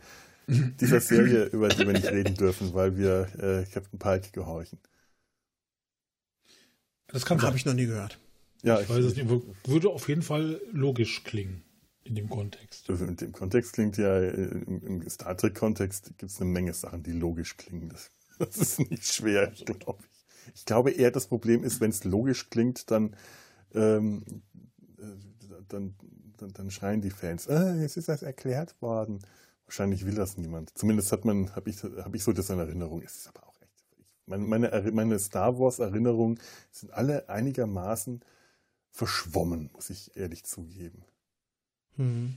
[0.47, 4.77] dieser Serie, über die wir nicht reden dürfen, weil wir äh, Captain Pike gehorchen.
[7.07, 8.19] Das kann Habe ich noch nie gehört.
[8.61, 9.27] Ja, Ich weiß es nicht.
[9.65, 11.64] Würde auf jeden Fall logisch klingen
[12.05, 12.89] in dem Kontext.
[12.89, 17.01] Also in dem Kontext klingt ja, äh, im, Star Trek-Kontext gibt es eine Menge Sachen,
[17.03, 17.89] die logisch klingen.
[17.89, 20.25] Das, das ist nicht schwer, glaube ich.
[20.53, 23.15] Ich glaube eher, das Problem ist, wenn es logisch klingt, dann,
[23.73, 24.23] ähm,
[24.99, 25.03] äh,
[25.67, 25.95] dann,
[26.37, 29.19] dann, dann schreien die Fans, ah, jetzt ist das erklärt worden.
[29.65, 30.77] Wahrscheinlich will das niemand.
[30.77, 33.01] Zumindest hat man, habe ich, hab ich so das in Erinnerung.
[33.01, 33.83] Es ist aber auch echt.
[34.27, 36.39] Meine, meine Star Wars-Erinnerungen
[36.69, 38.23] sind alle einigermaßen
[38.91, 41.03] verschwommen, muss ich ehrlich zugeben.
[41.97, 42.35] Hm.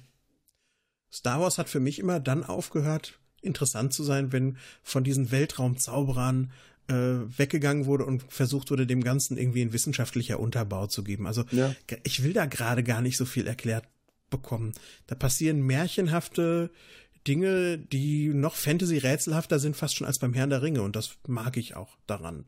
[1.12, 6.52] Star Wars hat für mich immer dann aufgehört, interessant zu sein, wenn von diesen Weltraumzauberern
[6.88, 11.26] äh, weggegangen wurde und versucht wurde, dem Ganzen irgendwie ein wissenschaftlicher Unterbau zu geben.
[11.26, 11.74] Also Ja.
[12.02, 13.84] ich will da gerade gar nicht so viel erklärt
[14.30, 14.72] bekommen.
[15.06, 16.70] Da passieren märchenhafte
[17.26, 20.82] Dinge, die noch Fantasy-rätselhafter sind, fast schon als beim Herrn der Ringe.
[20.82, 22.44] Und das mag ich auch daran.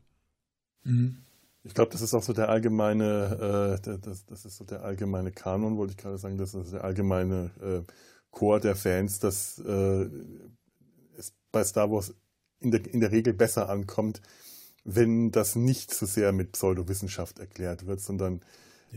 [0.83, 1.17] Mhm.
[1.63, 5.31] Ich glaube, das ist auch so der allgemeine, äh, das, das ist so der allgemeine
[5.31, 7.91] Kanon, wollte ich gerade sagen, das ist der allgemeine äh,
[8.31, 10.09] Chor der Fans, dass äh,
[11.17, 12.15] es bei Star Wars
[12.59, 14.21] in der, in der Regel besser ankommt,
[14.83, 18.41] wenn das nicht so sehr mit Pseudowissenschaft erklärt wird, sondern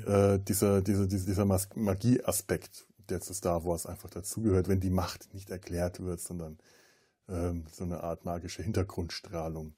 [0.06, 5.50] äh, dieser, dieser, dieser, Magieaspekt, der zu Star Wars einfach dazugehört, wenn die Macht nicht
[5.50, 6.58] erklärt wird, sondern
[7.28, 9.74] ähm, so eine Art magische Hintergrundstrahlung.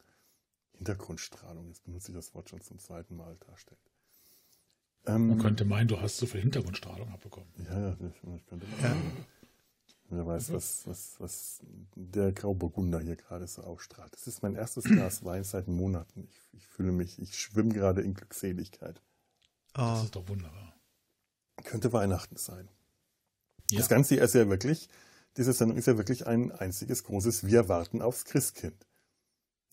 [0.77, 3.81] Hintergrundstrahlung, jetzt benutze ich das Wort schon zum zweiten Mal darstellt.
[5.07, 7.49] Ähm, Man könnte meinen, du hast so viel Hintergrundstrahlung abbekommen.
[7.65, 8.97] ja, ja, ich, ich könnte Ja.
[10.09, 11.61] Wer weiß, was, was, was
[11.97, 14.13] der Grauburgunder hier gerade so ausstrahlt.
[14.15, 16.29] Das ist mein erstes Glas Wein seit Monaten.
[16.31, 19.03] Ich, ich fühle mich, ich schwimme gerade in Glückseligkeit.
[19.75, 20.75] Das Oh, ist doch wunderbar.
[21.65, 22.69] Könnte Weihnachten sein.
[23.73, 23.79] Ja.
[23.81, 24.89] Das Ganze ist ja wirklich,
[25.37, 28.86] diese Sendung ist ja wirklich ein einziges großes Wir warten aufs Christkind.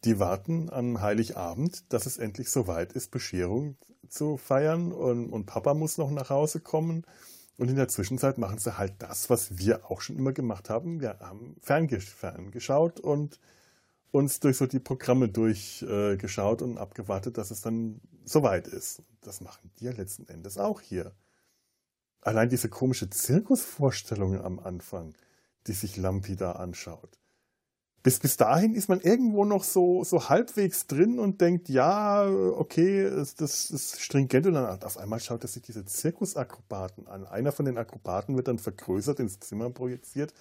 [0.05, 3.77] Die warten an Heiligabend, dass es endlich soweit ist, Bescherung
[4.09, 7.05] zu feiern und, und Papa muss noch nach Hause kommen.
[7.57, 10.99] Und in der Zwischenzeit machen sie halt das, was wir auch schon immer gemacht haben.
[10.99, 13.39] Wir haben ferngesch ferngeschaut und
[14.11, 19.03] uns durch so die Programme durchgeschaut äh, und abgewartet, dass es dann soweit ist.
[19.21, 21.13] Das machen die ja letzten Endes auch hier.
[22.21, 25.15] Allein diese komische Zirkusvorstellung am Anfang,
[25.67, 27.19] die sich Lampi da anschaut.
[28.03, 33.09] Bis, bis dahin ist man irgendwo noch so, so halbwegs drin und denkt, ja, okay,
[33.37, 34.45] das ist stringent.
[34.45, 37.25] Und dann auf einmal schaut er sich diese Zirkusakrobaten an.
[37.25, 40.33] Einer von den Akrobaten wird dann vergrößert, ins Zimmer projiziert.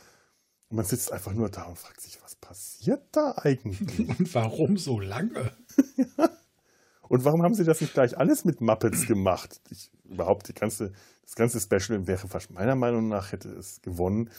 [0.70, 4.08] Und man sitzt einfach nur da und fragt sich, was passiert da eigentlich?
[4.18, 5.52] Und warum so lange?
[7.08, 9.60] Und warum haben sie das nicht gleich alles mit Muppets gemacht?
[9.70, 14.30] Ich, überhaupt die ganze, das ganze Special wäre fast meiner Meinung nach hätte es gewonnen,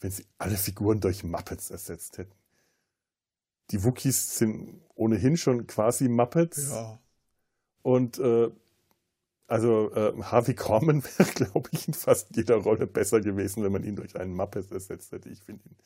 [0.00, 2.37] wenn sie alle Figuren durch Muppets ersetzt hätten.
[3.70, 6.70] Die Wookies sind ohnehin schon quasi Muppets.
[6.70, 6.98] ja.
[7.82, 8.50] Und äh,
[9.46, 13.82] also äh, Harvey Korman wäre, glaube ich, in fast jeder Rolle besser gewesen, wenn man
[13.82, 15.30] ihn durch einen Muppet ersetzt hätte.
[15.30, 15.76] Ich finde ihn,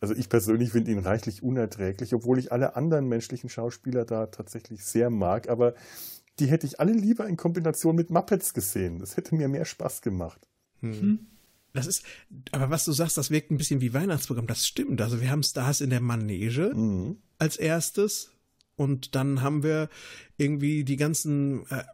[0.00, 4.84] also ich persönlich finde ihn reichlich unerträglich, obwohl ich alle anderen menschlichen Schauspieler da tatsächlich
[4.84, 5.74] sehr mag, aber
[6.38, 9.00] die hätte ich alle lieber in Kombination mit Muppets gesehen.
[9.00, 10.48] Das hätte mir mehr Spaß gemacht.
[10.80, 11.26] Hm.
[11.78, 12.04] Das ist,
[12.52, 14.46] aber was du sagst, das wirkt ein bisschen wie Weihnachtsprogramm.
[14.46, 15.00] Das stimmt.
[15.00, 17.16] Also wir haben Stars in der Manege Mhm.
[17.38, 18.30] als erstes
[18.76, 19.88] und dann haben wir
[20.36, 21.84] irgendwie die ganzen äh,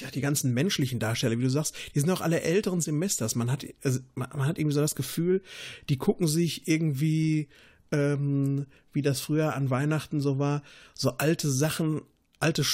[0.00, 3.34] ja, die ganzen menschlichen Darsteller, wie du sagst, die sind auch alle älteren Semesters.
[3.34, 5.42] Man hat, also, man, man hat irgendwie so das Gefühl,
[5.88, 7.48] die gucken sich irgendwie,
[7.90, 10.62] ähm, wie das früher an Weihnachten so war,
[10.94, 12.02] so alte Sachen,
[12.38, 12.64] alte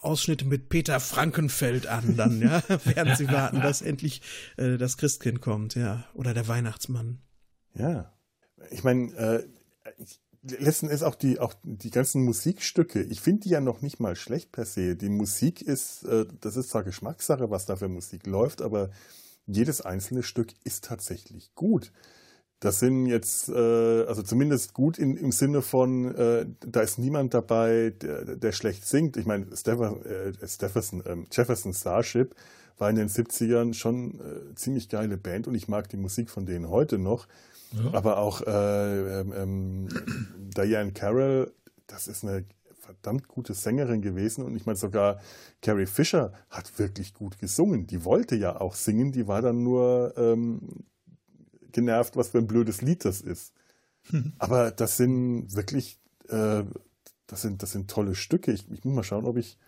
[0.00, 4.22] Show-Ausschnitte mit Peter Frankenfeld an, dann, ja, während sie warten, dass endlich
[4.56, 7.20] äh, das Christkind kommt, ja, oder der Weihnachtsmann.
[7.74, 8.12] Ja.
[8.70, 9.46] Ich meine, äh,
[10.42, 13.02] letzten Endes auch die, auch die ganzen Musikstücke.
[13.02, 14.96] Ich finde die ja noch nicht mal schlecht per se.
[14.96, 18.90] Die Musik ist, äh, das ist zwar Geschmackssache, was da für Musik läuft, aber
[19.46, 21.92] jedes einzelne Stück ist tatsächlich gut.
[22.60, 27.32] Das sind jetzt, äh, also zumindest gut in, im Sinne von, äh, da ist niemand
[27.32, 29.16] dabei, der, der schlecht singt.
[29.16, 32.34] Ich meine, Stefan, äh, Stephenson, äh, Jefferson Starship
[32.76, 36.44] war in den 70ern schon äh, ziemlich geile Band und ich mag die Musik von
[36.44, 37.26] denen heute noch.
[37.72, 37.94] Ja.
[37.94, 39.88] Aber auch äh, ähm, ähm,
[40.54, 41.52] Diane Carroll,
[41.86, 42.44] das ist eine
[42.78, 45.20] verdammt gute Sängerin gewesen und ich meine sogar
[45.62, 47.86] Carrie Fisher hat wirklich gut gesungen.
[47.86, 50.60] Die wollte ja auch singen, die war dann nur ähm,
[51.72, 53.52] genervt, was für ein blödes Lied das ist.
[54.10, 54.32] Mhm.
[54.38, 56.64] Aber das sind wirklich, äh,
[57.26, 58.52] das sind, das sind tolle Stücke.
[58.52, 59.58] Ich, ich muss mal schauen, ob ich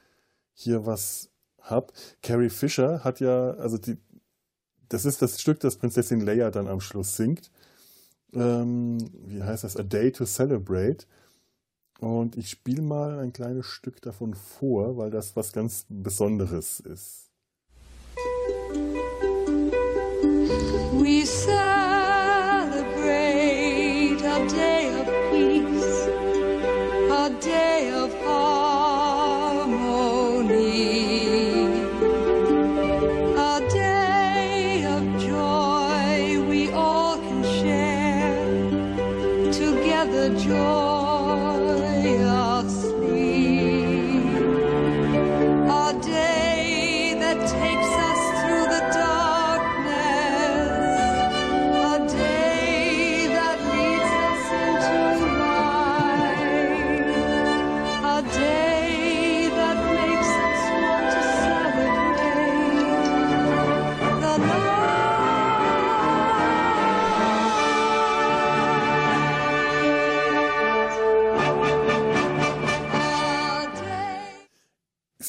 [0.54, 1.92] hier was habe.
[2.22, 3.98] Carrie Fisher hat ja, also die,
[4.88, 7.50] das ist das Stück, das Prinzessin Leia dann am Schluss singt
[8.34, 11.06] ähm, wie heißt das, A Day to Celebrate.
[12.00, 17.30] Und ich spiele mal ein kleines Stück davon vor, weil das was ganz Besonderes ist.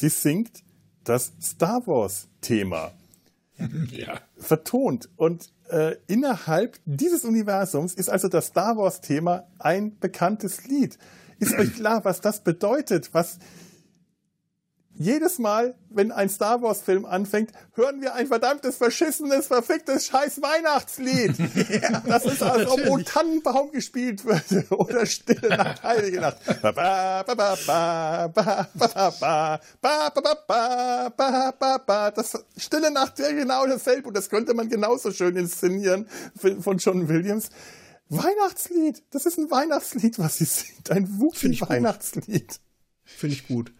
[0.04, 0.62] Sie singt
[1.04, 2.92] das Star Wars-Thema.
[3.90, 4.20] Ja.
[4.36, 5.08] Vertont.
[5.16, 10.98] Und äh, innerhalb dieses Universums ist also das Star Wars-Thema ein bekanntes Lied.
[11.38, 13.14] Ist euch klar, was das bedeutet?
[13.14, 13.38] Was
[14.96, 20.40] jedes Mal, wenn ein Star Wars Film anfängt, hören wir ein verdammtes, verschissenes, verficktes scheiß
[20.40, 21.36] Weihnachtslied.
[21.82, 26.38] ja, das ist, als ob O Tannenbaum gespielt würde oder Stille Nacht, Heilige Nacht.
[32.14, 36.08] Das Stille Nacht wäre genau dasselbe und das könnte man genauso schön inszenieren
[36.60, 37.50] von John Williams.
[38.10, 42.60] Weihnachtslied, das ist ein Weihnachtslied, was sie singt, ein Wookie-Weihnachtslied.
[43.04, 43.72] Finde ich gut.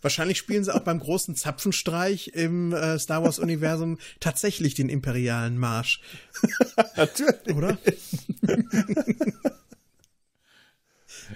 [0.00, 5.58] Wahrscheinlich spielen sie auch beim großen Zapfenstreich im äh, Star Wars Universum tatsächlich den imperialen
[5.58, 6.00] Marsch.
[6.96, 7.56] Natürlich.
[7.56, 7.78] Oder?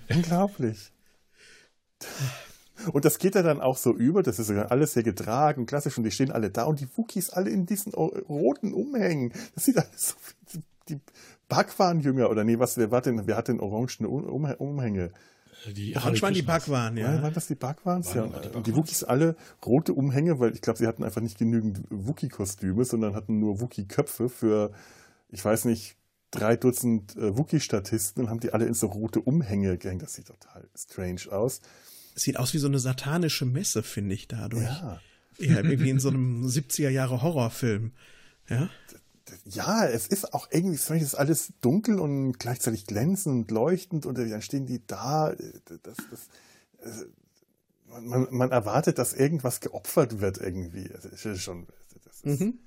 [0.08, 0.92] Unglaublich.
[2.92, 5.98] Und das geht ja dann auch so über, das ist ja alles sehr getragen, klassisch,
[5.98, 9.32] und die stehen alle da und die Wookies alle in diesen roten Umhängen.
[9.54, 11.00] Das sieht alles so, die
[11.48, 15.12] Backwaren-Jünger, oder nee, was, wer war denn, wer hat denn orangen Umhänge?
[15.70, 17.22] Die waren die Backwaren, ja.
[17.22, 18.02] Waren das die Backwaren?
[18.14, 18.26] Ja.
[18.26, 21.82] Die, und die Wookies alle rote Umhänge, weil ich glaube, sie hatten einfach nicht genügend
[21.90, 24.72] Wookie-Kostüme, sondern hatten nur Wookie-Köpfe für,
[25.28, 25.96] ich weiß nicht,
[26.30, 30.02] drei Dutzend äh, Wookie-Statisten und haben die alle in so rote Umhänge gehängt.
[30.02, 31.60] Das sieht total strange aus.
[32.14, 34.64] Sieht aus wie so eine satanische Messe, finde ich dadurch.
[34.64, 35.00] Ja.
[35.38, 37.92] Ja, irgendwie in so einem 70er Jahre Horrorfilm.
[38.48, 38.68] Ja
[39.44, 44.18] ja, es ist auch irgendwie, es ist alles dunkel und gleichzeitig glänzend und leuchtend und
[44.18, 45.34] dann stehen die da.
[45.82, 47.06] Das, das,
[48.00, 50.88] man, man, erwartet, dass irgendwas geopfert wird irgendwie.
[50.88, 51.66] Das ist schon
[52.04, 52.58] das ist mhm.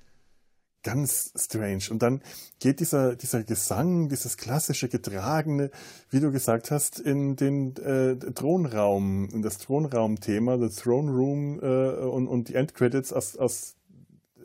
[0.82, 1.84] ganz strange.
[1.90, 2.22] Und dann
[2.58, 5.70] geht dieser, dieser Gesang, dieses klassische Getragene,
[6.10, 12.06] wie du gesagt hast, in den äh, Thronraum, in das Thronraum-Thema, The Throne Room äh,
[12.06, 13.76] und, und die Endcredits aus, aus,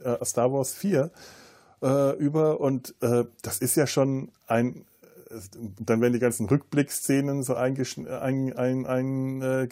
[0.04, 1.12] äh, aus Star Wars 4
[1.82, 4.86] äh, über und äh, das ist ja schon ein
[5.30, 5.40] äh,
[5.80, 9.70] dann werden die ganzen Rückblickszenen so eingeschnitten ein, ein, ein,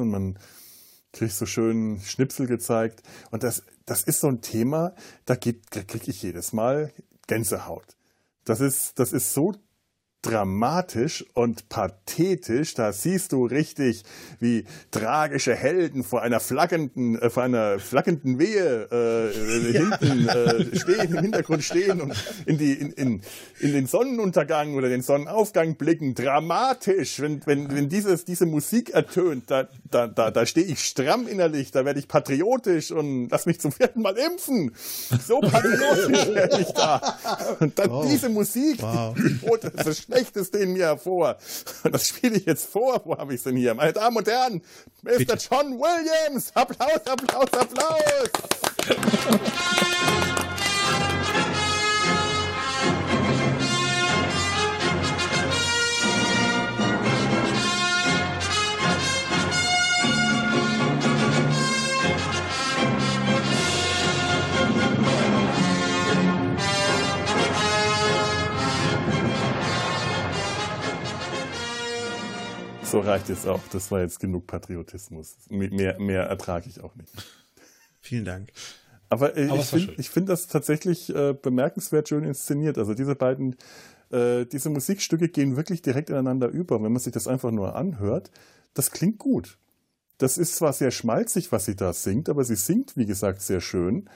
[0.00, 0.38] und man
[1.12, 3.02] kriegt so schön Schnipsel gezeigt.
[3.30, 4.94] Und das, das ist so ein Thema,
[5.26, 6.92] da kriege ich jedes Mal
[7.26, 7.96] Gänsehaut.
[8.44, 9.52] Das ist, das ist so
[10.22, 12.74] dramatisch und pathetisch.
[12.74, 14.04] Da siehst du richtig,
[14.38, 19.98] wie tragische Helden vor einer flackenden, äh, vor einer flackenden Wehe äh, ja.
[19.98, 22.14] hinten äh, stehen, im Hintergrund stehen und
[22.46, 23.22] in die in, in,
[23.58, 26.14] in den Sonnenuntergang oder den Sonnenaufgang blicken.
[26.14, 31.26] Dramatisch, wenn wenn wenn dieses diese Musik ertönt, da da da, da stehe ich stramm
[31.26, 34.72] innerlich, da werde ich patriotisch und lass mich zum vierten Mal impfen.
[35.26, 37.18] So patriotisch werde ich da.
[37.58, 38.06] Und dann wow.
[38.08, 39.14] diese Musik, wow.
[39.16, 41.36] die, die, das Schlechteste in mir hervor.
[41.84, 43.00] Und das spiele ich jetzt vor.
[43.04, 43.74] Wo habe ich es denn hier?
[43.74, 44.62] Meine Damen und Herren,
[45.02, 45.18] Mr.
[45.18, 45.38] Bitte.
[45.50, 46.50] John Williams.
[46.54, 48.30] Applaus, Applaus, Applaus.
[72.92, 73.60] So reicht es auch.
[73.72, 75.36] Das war jetzt genug Patriotismus.
[75.48, 77.10] Mehr, mehr ertrage ich auch nicht.
[78.00, 78.50] Vielen Dank.
[79.08, 82.76] Aber, äh, Aber ich finde find das tatsächlich äh, bemerkenswert schön inszeniert.
[82.76, 83.56] Also diese beiden,
[84.10, 86.82] äh, diese Musikstücke gehen wirklich direkt ineinander über.
[86.82, 88.30] Wenn man sich das einfach nur anhört,
[88.74, 89.56] das klingt gut.
[90.18, 93.62] Das ist zwar sehr schmalzig, was sie da singt, aber sie singt, wie gesagt, sehr
[93.62, 94.06] schön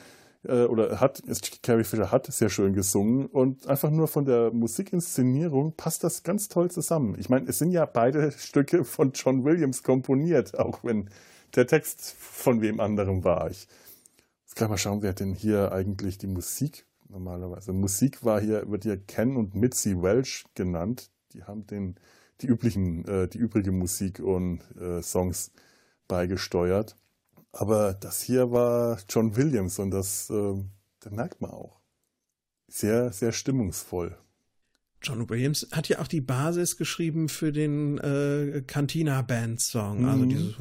[0.48, 1.22] äh, oder hat,
[1.62, 6.48] Carrie Fisher hat sehr schön gesungen und einfach nur von der Musikinszenierung passt das ganz
[6.48, 7.16] toll zusammen.
[7.18, 11.10] Ich meine, es sind ja beide Stücke von John Williams komponiert, auch wenn
[11.54, 13.50] der Text von wem anderem war.
[13.50, 13.66] Ich
[14.54, 17.72] kann mal schauen, wer denn hier eigentlich die Musik normalerweise.
[17.72, 21.10] Musik war hier, wird hier Ken und Mitzi Welsh genannt.
[21.32, 21.96] Die haben den,
[22.40, 25.52] die üblichen, äh, die übrige Musik und äh, Songs
[26.08, 26.96] beigesteuert.
[27.56, 30.54] Aber das hier war John Williams und das, äh,
[31.00, 31.80] das merkt man auch.
[32.68, 34.18] Sehr, sehr stimmungsvoll.
[35.02, 40.04] John Williams hat ja auch die Basis geschrieben für den äh, Cantina Band Song.
[40.04, 40.28] Also mhm.
[40.28, 40.54] dieses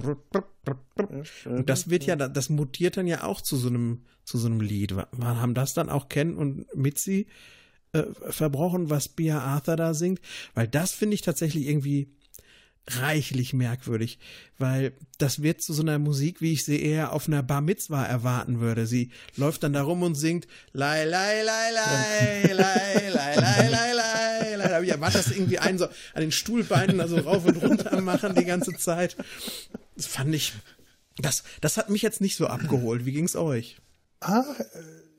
[1.45, 4.61] und das wird ja, das mutiert dann ja auch zu so einem, zu so einem
[4.61, 4.93] Lied.
[4.93, 7.27] Haben das dann auch Ken und Mitzi
[7.91, 10.21] äh, verbrochen, was Bia Arthur da singt?
[10.53, 12.14] Weil das finde ich tatsächlich irgendwie
[12.87, 14.19] reichlich merkwürdig,
[14.57, 18.03] weil das wird zu so einer Musik, wie ich sie eher auf einer Bar Mitzwa
[18.03, 18.85] erwarten würde.
[18.85, 23.93] Sie läuft dann da rum und singt Lei, Lei, Lei, Lei, Lei, Lei, Lei, Lei,
[23.93, 24.81] Lei, Lei.
[24.83, 28.45] Ich erwarte das irgendwie einen so an den Stuhlbeinen also rauf und runter machen die
[28.45, 29.15] ganze Zeit.
[29.95, 30.53] Das fand ich,
[31.17, 33.05] das, das hat mich jetzt nicht so abgeholt.
[33.05, 33.77] Wie ging's euch?
[34.19, 34.43] Ah,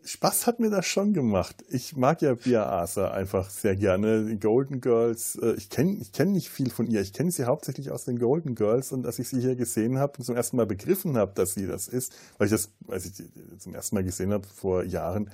[0.06, 1.64] Spaß hat mir das schon gemacht.
[1.68, 4.24] Ich mag ja Bia Asa einfach sehr gerne.
[4.24, 7.00] Die Golden Girls, äh, ich kenne ich kenn nicht viel von ihr.
[7.00, 10.18] Ich kenne sie hauptsächlich aus den Golden Girls und als ich sie hier gesehen habe
[10.18, 13.16] und zum ersten Mal begriffen habe, dass sie das ist, weil ich das, als ich
[13.16, 15.30] sie zum ersten Mal gesehen habe vor Jahren,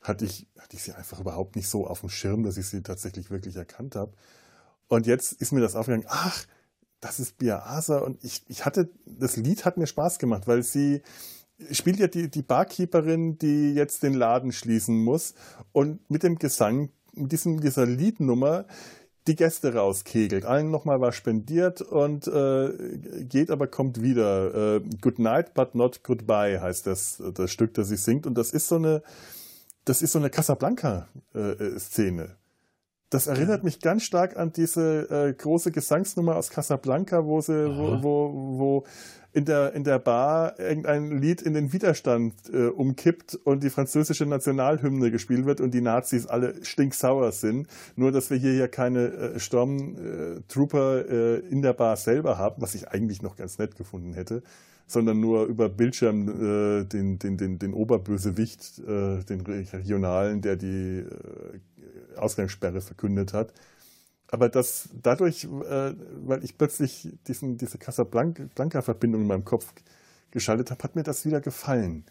[0.00, 2.82] hatte ich, hatte ich sie einfach überhaupt nicht so auf dem Schirm, dass ich sie
[2.82, 4.12] tatsächlich wirklich erkannt habe.
[4.88, 6.46] Und jetzt ist mir das aufgegangen, ach,
[7.00, 10.62] das ist Bia Asa und ich, ich hatte, das Lied hat mir Spaß gemacht, weil
[10.64, 11.02] sie,
[11.72, 15.34] spielt ja die, die Barkeeperin, die jetzt den Laden schließen muss
[15.72, 18.66] und mit dem Gesang, mit diesem, dieser Liednummer
[19.26, 20.44] die Gäste rauskegelt.
[20.44, 24.76] Allen nochmal was spendiert und äh, geht, aber kommt wieder.
[24.76, 28.26] Äh, Good night, but not goodbye heißt das, das Stück, das sie singt.
[28.26, 29.02] Und das ist so eine,
[29.84, 32.36] das ist so eine Casablanca-Szene.
[33.10, 37.68] Äh, das erinnert mich ganz stark an diese äh, große Gesangsnummer aus Casablanca, wo sie,
[37.68, 38.84] wo, wo, wo
[39.32, 44.26] in der, in der Bar irgendein Lied in den Widerstand äh, umkippt und die französische
[44.26, 47.68] Nationalhymne gespielt wird und die Nazis alle stinksauer sind.
[47.94, 52.74] Nur, dass wir hier ja keine äh, Stormtrooper äh, in der Bar selber haben, was
[52.74, 54.42] ich eigentlich noch ganz nett gefunden hätte,
[54.88, 61.04] sondern nur über Bildschirm äh, den, den, den, den Oberbösewicht, äh, den Regionalen, der die
[61.06, 61.60] äh,
[62.16, 63.52] Ausgangssperre verkündet hat
[64.30, 65.94] aber das dadurch, äh,
[66.24, 69.72] weil ich plötzlich diesen, diese Casablanca-Verbindung in meinem Kopf
[70.30, 72.04] geschaltet habe, hat mir das wieder gefallen.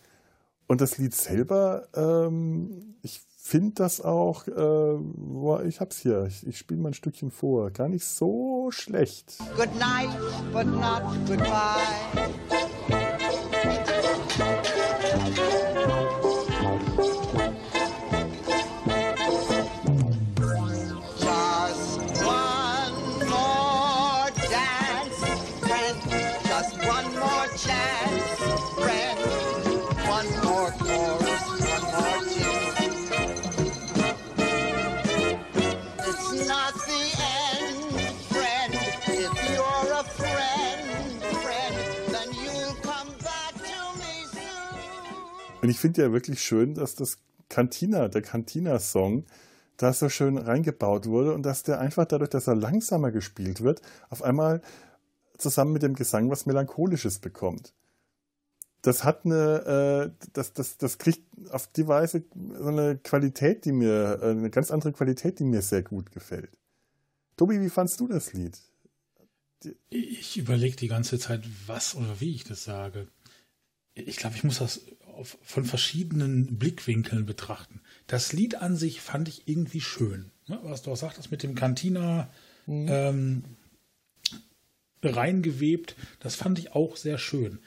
[0.67, 6.45] Und das Lied selber, ähm, ich finde das auch, äh, boah, ich hab's hier, ich,
[6.45, 9.37] ich spiele mal ein Stückchen vor, gar nicht so schlecht.
[9.55, 10.09] Good night,
[10.53, 12.58] but not goodbye.
[45.69, 49.27] Und ich finde ja wirklich schön, dass das Cantina, der Cantina-Song,
[49.77, 53.83] da so schön reingebaut wurde und dass der einfach dadurch, dass er langsamer gespielt wird,
[54.09, 54.63] auf einmal
[55.37, 57.75] zusammen mit dem Gesang was Melancholisches bekommt.
[58.81, 63.71] Das hat eine, äh, das, das, das kriegt auf die Weise so eine Qualität, die
[63.71, 66.49] mir, äh, eine ganz andere Qualität, die mir sehr gut gefällt.
[67.37, 68.57] Tobi, wie fandst du das Lied?
[69.91, 73.07] Ich überlege die ganze Zeit, was oder wie ich das sage.
[73.93, 74.81] Ich glaube, ich muss das
[75.19, 77.81] auf, von verschiedenen Blickwinkeln betrachten.
[78.07, 80.31] Das Lied an sich fand ich irgendwie schön.
[80.47, 80.59] Ne?
[80.63, 82.29] Was du auch sagtest mit dem Cantina
[82.65, 82.87] mhm.
[82.89, 83.43] ähm,
[85.03, 87.59] reingewebt, das fand ich auch sehr schön.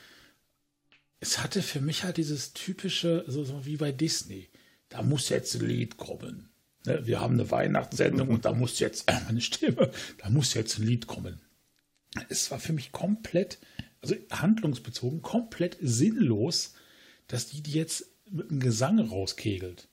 [1.20, 4.48] Es hatte für mich halt dieses typische, so, so wie bei Disney.
[4.88, 6.48] Da muss jetzt ein Lied kommen.
[6.86, 7.06] Ne?
[7.06, 10.86] Wir haben eine Weihnachtssendung und da muss jetzt, äh, meine Stimme, da muss jetzt ein
[10.86, 11.40] Lied kommen.
[12.28, 13.58] Es war für mich komplett,
[14.00, 16.74] also handlungsbezogen, komplett sinnlos,
[17.28, 19.88] dass die die jetzt mit dem Gesang rauskegelt.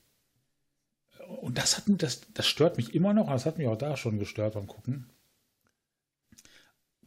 [1.41, 4.17] Und das hat das, das stört mich immer noch, das hat mich auch da schon
[4.17, 5.05] gestört beim Gucken.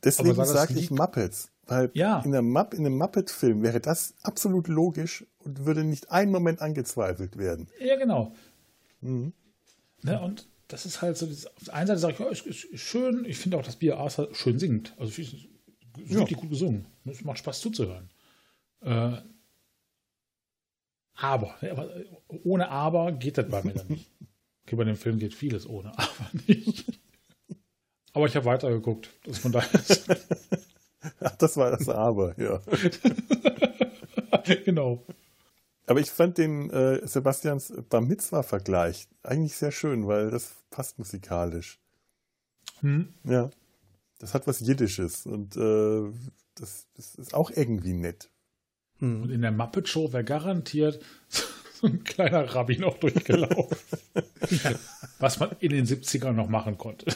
[0.04, 1.50] Deswegen sage ich Muppets.
[1.66, 2.20] Weil ja.
[2.24, 6.60] in, einem Mupp, in einem Muppet-Film wäre das absolut logisch und würde nicht einen Moment
[6.60, 7.68] angezweifelt werden.
[7.80, 8.34] Ja, genau.
[9.00, 9.32] Mhm.
[10.02, 12.80] Ne, und das ist halt so, auf der einen Seite sage ich, ja, ist, ist
[12.80, 14.94] schön, ich finde auch, dass Bier Arthur schön singt.
[14.98, 15.48] Also ich
[15.94, 16.86] finde es richtig gut gesungen.
[17.04, 18.10] Es macht Spaß zuzuhören.
[18.80, 19.18] Äh,
[21.22, 21.90] aber, aber,
[22.44, 24.10] ohne Aber geht das bei mir dann nicht.
[24.64, 26.84] Okay, bei dem Film geht vieles ohne Aber nicht.
[28.12, 29.10] Aber ich habe weitergeguckt.
[29.24, 29.70] Das von daher.
[31.20, 32.60] Ach, das war das Aber, ja.
[34.64, 35.04] genau.
[35.86, 41.80] Aber ich fand den äh, Sebastians Bar Mitzwa-Vergleich eigentlich sehr schön, weil das passt musikalisch.
[42.80, 43.14] Hm.
[43.24, 43.50] Ja.
[44.18, 46.12] Das hat was Jiddisches und äh,
[46.54, 48.30] das, das, ist auch irgendwie nett.
[49.02, 49.22] Hm.
[49.22, 53.76] Und in der Muppet Show wäre garantiert so ein kleiner Rabbi noch durchgelaufen.
[54.64, 54.72] ja.
[55.18, 57.06] Was man in den 70ern noch machen konnte.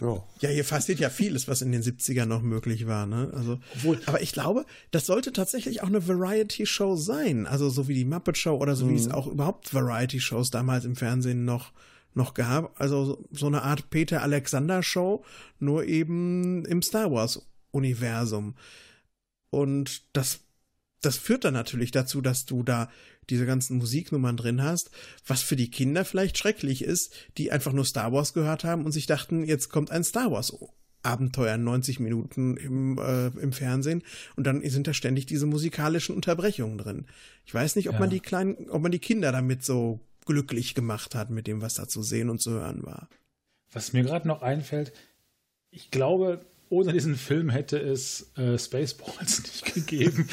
[0.00, 0.24] Ja.
[0.40, 3.06] ja, hier passiert ja vieles, was in den 70ern noch möglich war.
[3.06, 3.30] Ne?
[3.34, 7.46] Also, Obwohl, aber ich glaube, das sollte tatsächlich auch eine Variety-Show sein.
[7.46, 8.90] Also so wie die Muppet Show oder so mhm.
[8.90, 9.12] wie es mhm.
[9.12, 11.72] auch überhaupt Variety-Shows damals im Fernsehen noch,
[12.14, 12.80] noch gab.
[12.80, 15.22] Also so eine Art Peter Alexander-Show,
[15.58, 18.54] nur eben im Star Wars-Universum.
[19.50, 20.40] Und das
[21.00, 22.90] das führt dann natürlich dazu, dass du da
[23.28, 24.90] diese ganzen Musiknummern drin hast,
[25.26, 28.92] was für die Kinder vielleicht schrecklich ist, die einfach nur Star Wars gehört haben und
[28.92, 30.52] sich dachten, jetzt kommt ein Star Wars
[31.02, 34.02] Abenteuer 90 Minuten im, äh, im Fernsehen
[34.36, 37.06] und dann sind da ständig diese musikalischen Unterbrechungen drin.
[37.46, 38.00] Ich weiß nicht, ob ja.
[38.00, 41.74] man die kleinen, ob man die Kinder damit so glücklich gemacht hat mit dem, was
[41.74, 43.08] da zu sehen und zu hören war.
[43.72, 44.92] Was mir gerade noch einfällt,
[45.70, 50.28] ich glaube, ohne diesen Film hätte es äh, Spaceballs nicht gegeben.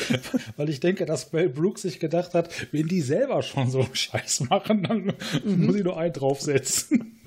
[0.55, 3.95] Weil ich denke, dass Mel Brooks sich gedacht hat, wenn die selber schon so einen
[3.95, 5.13] Scheiß machen, dann
[5.43, 5.65] mhm.
[5.65, 7.19] muss ich nur einen draufsetzen.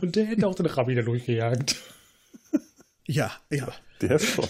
[0.00, 1.76] Und der hätte auch den Rabbi da durchgejagt.
[3.06, 3.68] Ja, ja.
[4.00, 4.48] Der schon.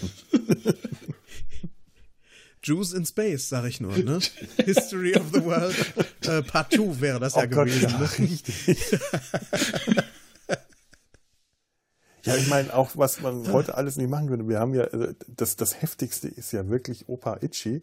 [2.63, 4.19] Jews in Space, sag ich nur, ne?
[4.65, 5.75] History of the World
[6.25, 7.89] äh, Part 2 wäre das oh ja Gott, gewesen.
[7.89, 8.19] Ja, ne?
[8.19, 8.55] richtig.
[12.27, 14.49] Ja, ich meine, auch was man heute alles nicht machen würde.
[14.49, 17.81] Wir haben ja, also das, das Heftigste ist ja wirklich Opa Itchy,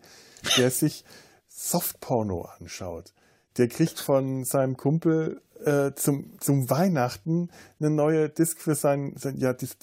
[0.58, 1.02] der sich
[1.48, 3.14] Softporno anschaut.
[3.56, 7.48] Der kriegt von seinem Kumpel äh, zum, zum Weihnachten
[7.80, 9.78] eine neue Disc für sein, sein ja, das,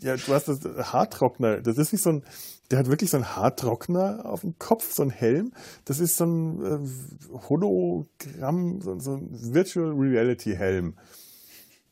[0.00, 1.60] ja, du hast das Haartrockner.
[1.60, 2.24] Das ist wie so ein,
[2.70, 5.52] der hat wirklich so einen Haartrockner auf dem Kopf, so ein Helm.
[5.84, 10.96] Das ist so ein äh, Hologramm, so, so, ein Virtual Reality Helm.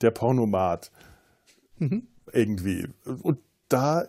[0.01, 0.91] Der Pornomat.
[1.77, 2.89] Mhm irgendwie.
[3.23, 4.07] Und da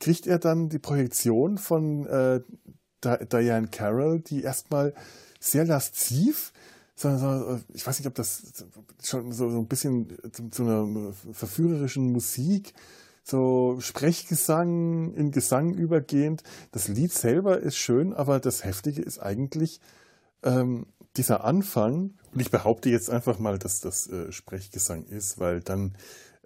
[0.00, 2.40] kriegt er dann die Projektion von äh,
[3.02, 4.94] Diane Carroll, die erstmal
[5.40, 6.52] sehr lasziv,
[6.94, 8.64] so, so, ich weiß nicht, ob das
[9.02, 12.74] schon so, so ein bisschen zu, zu einer verführerischen Musik,
[13.24, 16.42] so Sprechgesang in Gesang übergehend.
[16.70, 19.80] Das Lied selber ist schön, aber das Heftige ist eigentlich
[20.42, 22.14] ähm, dieser Anfang.
[22.32, 25.94] Und ich behaupte jetzt einfach mal, dass das äh, Sprechgesang ist, weil dann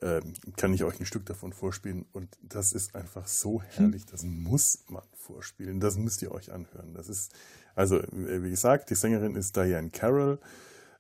[0.03, 2.07] ähm, kann ich euch ein Stück davon vorspielen.
[2.13, 5.81] Und das ist einfach so herrlich, das muss man vorspielen.
[5.81, 6.93] Das müsst ihr euch anhören.
[6.95, 7.33] Das ist,
[7.75, 10.39] also, äh, wie gesagt, die Sängerin ist Diane Carroll.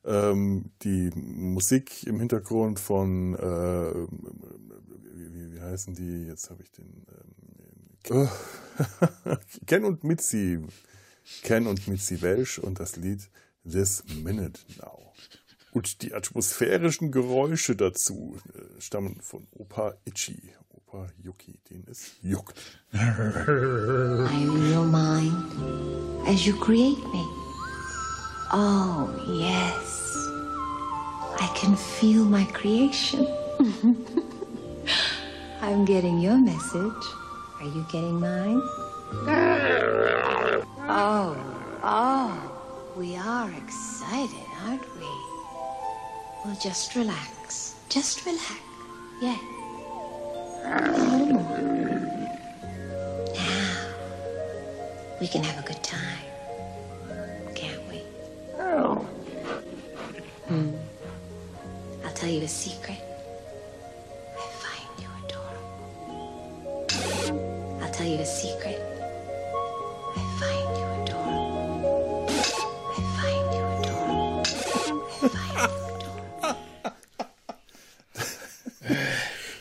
[0.04, 4.06] Ähm, die Musik im Hintergrund von, äh,
[5.14, 6.26] wie, wie, heißen die?
[6.26, 7.06] Jetzt habe ich den.
[8.08, 8.28] Ähm,
[9.66, 10.60] Ken und Mitzi.
[11.42, 13.28] Ken und Mitzi Welsh und das Lied
[13.68, 15.12] This Minute Now.
[15.76, 22.58] Und die atmosphärischen Geräusche dazu äh, stammen von Opa Itchy, Opa Yuki, den es juckt.
[22.94, 25.34] I am your mind
[26.26, 27.22] as you create me.
[28.54, 30.16] Oh, yes.
[31.42, 33.26] I can feel my creation.
[35.60, 37.04] I'm getting your message.
[37.60, 38.62] Are you getting mine?
[40.88, 41.36] Oh,
[41.84, 42.32] oh,
[42.96, 45.15] we are excited, aren't we?
[46.46, 47.74] Well, just relax.
[47.88, 48.54] Just relax.
[49.20, 49.36] Yeah.
[50.62, 50.80] A.
[53.34, 53.76] Now,
[55.20, 56.24] we can have a good time,
[57.56, 57.98] can't we?
[60.46, 60.70] Hmm.
[62.04, 63.05] I'll tell you a secret.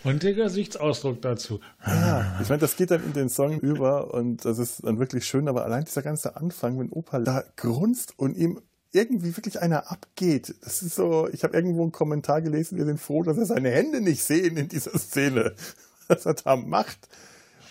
[0.05, 1.59] Und der Gesichtsausdruck dazu.
[1.85, 5.25] Ja, ich meine, das geht dann in den Song über und das ist dann wirklich
[5.25, 9.91] schön, aber allein dieser ganze Anfang, wenn Opa da grunzt und ihm irgendwie wirklich einer
[9.91, 13.47] abgeht, das ist so, ich habe irgendwo einen Kommentar gelesen, wir sind froh, dass er
[13.47, 15.55] seine Hände nicht sehen in dieser Szene,
[16.07, 17.09] was er da macht.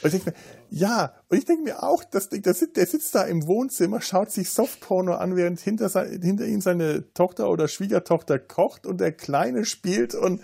[0.03, 0.37] Und ich denke mir,
[0.77, 4.33] ja, und ich denke mir auch, das, der, sitzt, der sitzt da im Wohnzimmer, schaut
[4.33, 9.13] sich Softporno an, während hinter, sein, hinter ihm seine Tochter oder Schwiegertochter kocht und der
[9.13, 10.41] Kleine spielt und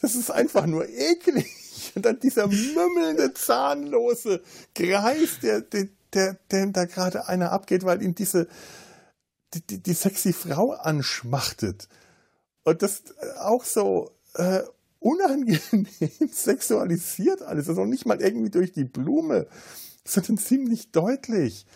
[0.00, 1.92] das ist einfach nur eklig.
[1.94, 4.42] Und dann dieser mümmelnde, zahnlose
[4.74, 8.48] Greis, der, der, der, der da gerade einer abgeht, weil ihn diese,
[9.54, 11.88] die, die, die sexy Frau anschmachtet.
[12.64, 13.02] Und das
[13.38, 14.60] auch so äh,
[14.98, 15.86] unangenehm
[16.30, 17.68] sexualisiert alles.
[17.68, 19.46] Also nicht mal irgendwie durch die Blume,
[20.04, 21.66] sondern ziemlich deutlich.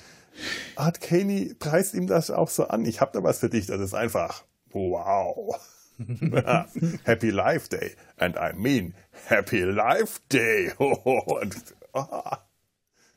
[0.76, 2.84] Art Caney preist ihm das auch so an.
[2.84, 5.58] Ich habe da was für dich, das ist einfach wow.
[7.04, 7.94] Happy Life Day.
[8.16, 8.94] And I mean
[9.26, 10.72] Happy Life Day.
[10.78, 11.56] Und,
[11.92, 12.38] ah,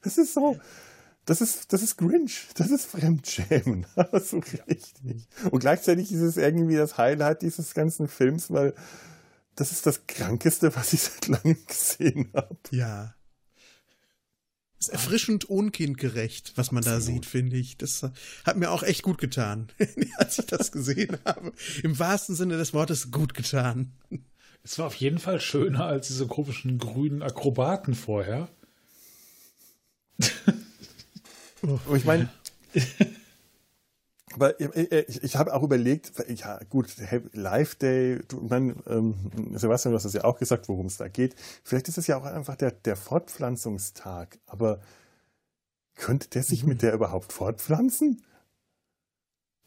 [0.01, 0.57] das ist so,
[1.25, 2.47] das ist, das ist Grinch.
[2.55, 3.86] Das ist Fremdschämen.
[4.13, 5.28] so richtig.
[5.51, 8.73] Und gleichzeitig ist es irgendwie das Highlight dieses ganzen Films, weil
[9.55, 12.55] das ist das Krankeste, was ich seit langem gesehen habe.
[12.71, 13.13] Ja.
[14.80, 17.78] Ist erfrischend unkindgerecht, was man da sieht, finde ich.
[17.78, 18.03] Das
[18.45, 19.69] hat mir auch echt gut getan,
[20.17, 21.51] als ich das gesehen habe.
[21.82, 23.93] Im wahrsten Sinne des Wortes gut getan.
[24.63, 28.49] Es war auf jeden Fall schöner als diese komischen grünen Akrobaten vorher.
[31.63, 32.30] Aber ich meine,
[34.38, 36.95] aber ich, ich habe auch überlegt, ja gut,
[37.33, 39.15] Live Day, du, mein, ähm,
[39.55, 41.35] Sebastian, du hast das ja auch gesagt, worum es da geht.
[41.63, 44.79] Vielleicht ist es ja auch einfach der, der Fortpflanzungstag, aber
[45.95, 48.23] könnte der sich mit der überhaupt fortpflanzen?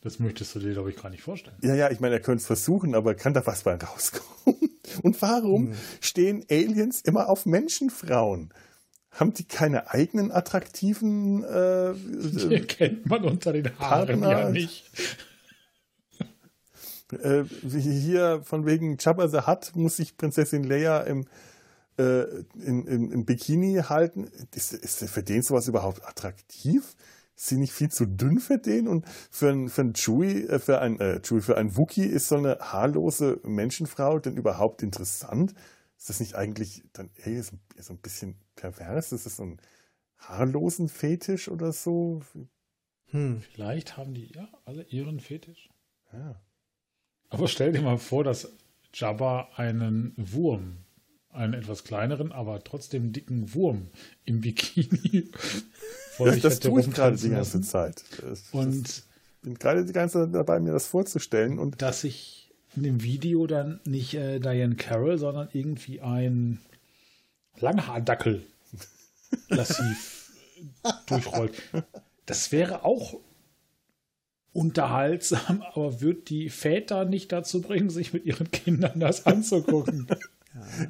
[0.02, 1.56] Das möchtest du dir, glaube ich, gar nicht vorstellen.
[1.62, 4.70] Ja, ja, ich meine, er könnte es versuchen, aber kann da was bei rauskommen?
[5.02, 5.74] Und warum hm.
[6.00, 8.54] stehen Aliens immer auf Menschenfrauen?
[9.12, 14.30] Haben die keine eigenen attraktiven äh, Die erkennt man unter den Haaren Partner?
[14.30, 14.84] ja nicht.
[17.12, 21.26] Äh, hier von wegen Jabba the Hutt muss sich Prinzessin Leia im,
[21.98, 22.22] äh,
[22.54, 24.30] in, in, im Bikini halten.
[24.54, 26.94] Ist, ist für den sowas überhaupt attraktiv?
[27.36, 28.86] Ist sie nicht viel zu dünn für den?
[28.86, 32.36] Und für ein, für Chewie, äh, für ein, äh, Chewie, für ein Wookie ist so
[32.36, 35.54] eine haarlose Menschenfrau denn überhaupt interessant?
[36.00, 39.12] Ist das nicht eigentlich dann ey, so, so ein bisschen pervers?
[39.12, 39.60] Ist das so ein
[40.16, 42.22] haarlosen Fetisch oder so?
[43.10, 43.42] Hm.
[43.52, 45.68] Vielleicht haben die ja alle ihren Fetisch.
[46.10, 46.40] Ja.
[47.28, 48.50] Aber stell dir mal vor, dass
[48.94, 50.78] Jabba einen Wurm,
[51.28, 53.88] einen etwas kleineren, aber trotzdem dicken Wurm
[54.24, 55.30] im Bikini
[56.12, 58.04] vor das, das tue ich gerade die ganze Zeit.
[58.22, 59.06] Das, und das,
[59.42, 61.58] bin gerade die ganze Zeit dabei, mir das vorzustellen.
[61.58, 62.39] Und dass ich
[62.76, 66.60] in dem Video dann nicht äh, Diane Carroll, sondern irgendwie ein
[67.58, 68.46] Langhaardackel
[69.48, 70.32] lassiv
[71.06, 71.54] durchrollt.
[72.26, 73.20] Das wäre auch
[74.52, 80.06] unterhaltsam, aber wird die Väter nicht dazu bringen, sich mit ihren Kindern das anzugucken.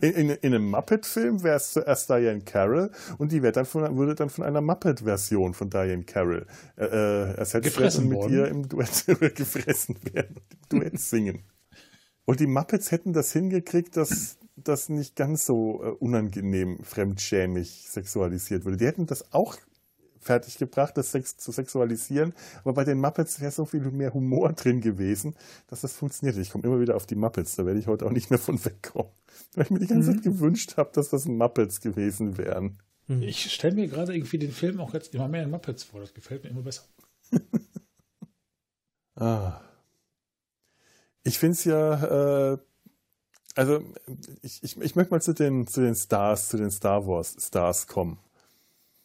[0.00, 4.14] In, in, in, einem Muppet-Film wäre es zuerst Diane Carroll und die dann von, würde
[4.14, 6.46] dann von einer Muppet-Version von Diane Carroll
[6.78, 8.32] äh, äh ersetzt gefressen werden und mit worden.
[8.32, 9.04] ihr im Duett
[9.36, 11.44] gefressen werden und im Duett singen.
[12.30, 18.64] Und die Muppets hätten das hingekriegt, dass das nicht ganz so äh, unangenehm, fremdschämig sexualisiert
[18.64, 18.76] würde.
[18.76, 19.56] Die hätten das auch
[20.20, 24.80] fertiggebracht, das Sex zu sexualisieren, aber bei den Muppets wäre so viel mehr Humor drin
[24.80, 25.34] gewesen,
[25.66, 26.36] dass das funktioniert.
[26.36, 28.64] Ich komme immer wieder auf die Muppets, da werde ich heute auch nicht mehr von
[28.64, 29.10] wegkommen.
[29.56, 32.78] Weil ich mir die ganze Zeit gewünscht habe, dass das Muppets gewesen wären.
[33.08, 35.98] Ich stelle mir gerade irgendwie den Film auch jetzt immer mehr in Muppets vor.
[35.98, 36.84] Das gefällt mir immer besser.
[39.16, 39.62] ah.
[41.22, 42.58] Ich finde es ja, äh,
[43.56, 43.82] also
[44.42, 47.86] ich, ich, ich möchte mal zu den, zu den Stars, zu den Star Wars Stars
[47.86, 48.18] kommen.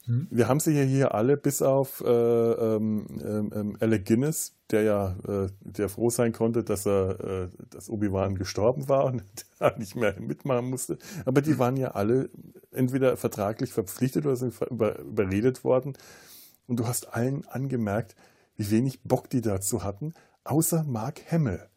[0.08, 5.16] Wir haben sie ja hier alle, bis auf äh, ähm, ähm, Alec Guinness, der ja
[5.28, 9.24] äh, der froh sein konnte, dass er, äh, dass Obi-Wan gestorben war und
[9.60, 11.00] da nicht mehr mitmachen musste.
[11.26, 12.30] Aber die waren ja alle
[12.72, 15.94] entweder vertraglich verpflichtet oder sind über, überredet worden.
[16.68, 18.16] Und du hast allen angemerkt,
[18.58, 20.14] wie wenig Bock die dazu hatten,
[20.44, 21.68] außer Mark Hamill,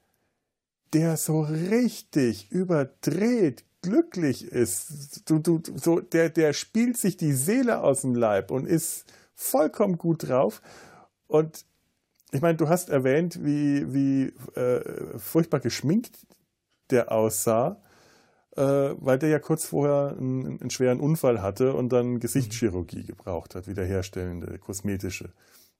[0.95, 5.29] der so richtig überdreht, glücklich ist.
[5.29, 9.99] Du, du, so, der, der spielt sich die Seele aus dem Leib und ist vollkommen
[9.99, 10.61] gut drauf.
[11.27, 11.65] Und
[12.33, 16.27] ich meine, du hast erwähnt, wie, wie äh, furchtbar geschminkt
[16.91, 17.81] der aussah,
[18.57, 23.55] äh, weil der ja kurz vorher einen, einen, schweren Unfall hatte und dann Gesichtschirurgie gebraucht
[23.55, 25.33] hat, wiederherstellende, kosmetische.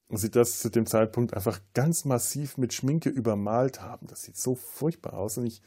[0.09, 4.07] Und sie das zu dem Zeitpunkt einfach ganz massiv mit Schminke übermalt haben.
[4.07, 5.37] Das sieht so furchtbar aus.
[5.37, 5.61] Und ich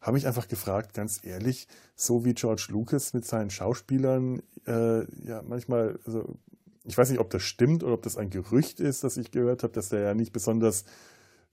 [0.00, 1.66] habe mich einfach gefragt, ganz ehrlich,
[1.96, 6.36] so wie George Lucas mit seinen Schauspielern, äh, ja, manchmal, also,
[6.84, 9.62] ich weiß nicht, ob das stimmt oder ob das ein Gerücht ist, das ich gehört
[9.62, 10.84] habe, dass der ja nicht besonders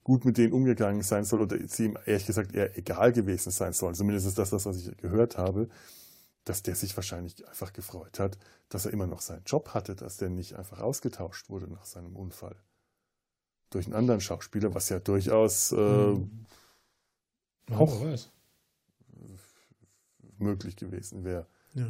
[0.04, 3.72] gut mit denen umgegangen sein soll oder sie ihm ehrlich gesagt eher egal gewesen sein
[3.72, 3.94] soll.
[3.94, 5.68] Zumindest ist das das, was ich gehört habe,
[6.44, 8.38] dass der sich wahrscheinlich einfach gefreut hat,
[8.68, 12.16] dass er immer noch seinen Job hatte, dass der nicht einfach ausgetauscht wurde nach seinem
[12.16, 12.56] Unfall.
[13.70, 16.46] Durch einen anderen Schauspieler, was ja durchaus äh, mhm.
[17.70, 18.30] auch weiß
[20.42, 21.46] möglich gewesen wäre.
[21.74, 21.86] Ja.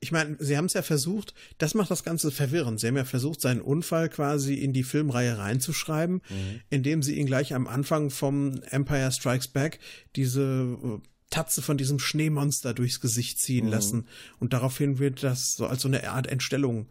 [0.00, 2.80] Ich meine, sie haben es ja versucht, das macht das Ganze verwirrend.
[2.80, 6.60] Sie haben ja versucht, seinen Unfall quasi in die Filmreihe reinzuschreiben, mhm.
[6.70, 9.78] indem sie ihn gleich am Anfang vom Empire Strikes Back
[10.16, 13.72] diese äh, Tatze von diesem Schneemonster durchs Gesicht ziehen mhm.
[13.72, 14.06] lassen.
[14.38, 16.86] Und daraufhin wird das so als so eine Art Entstellung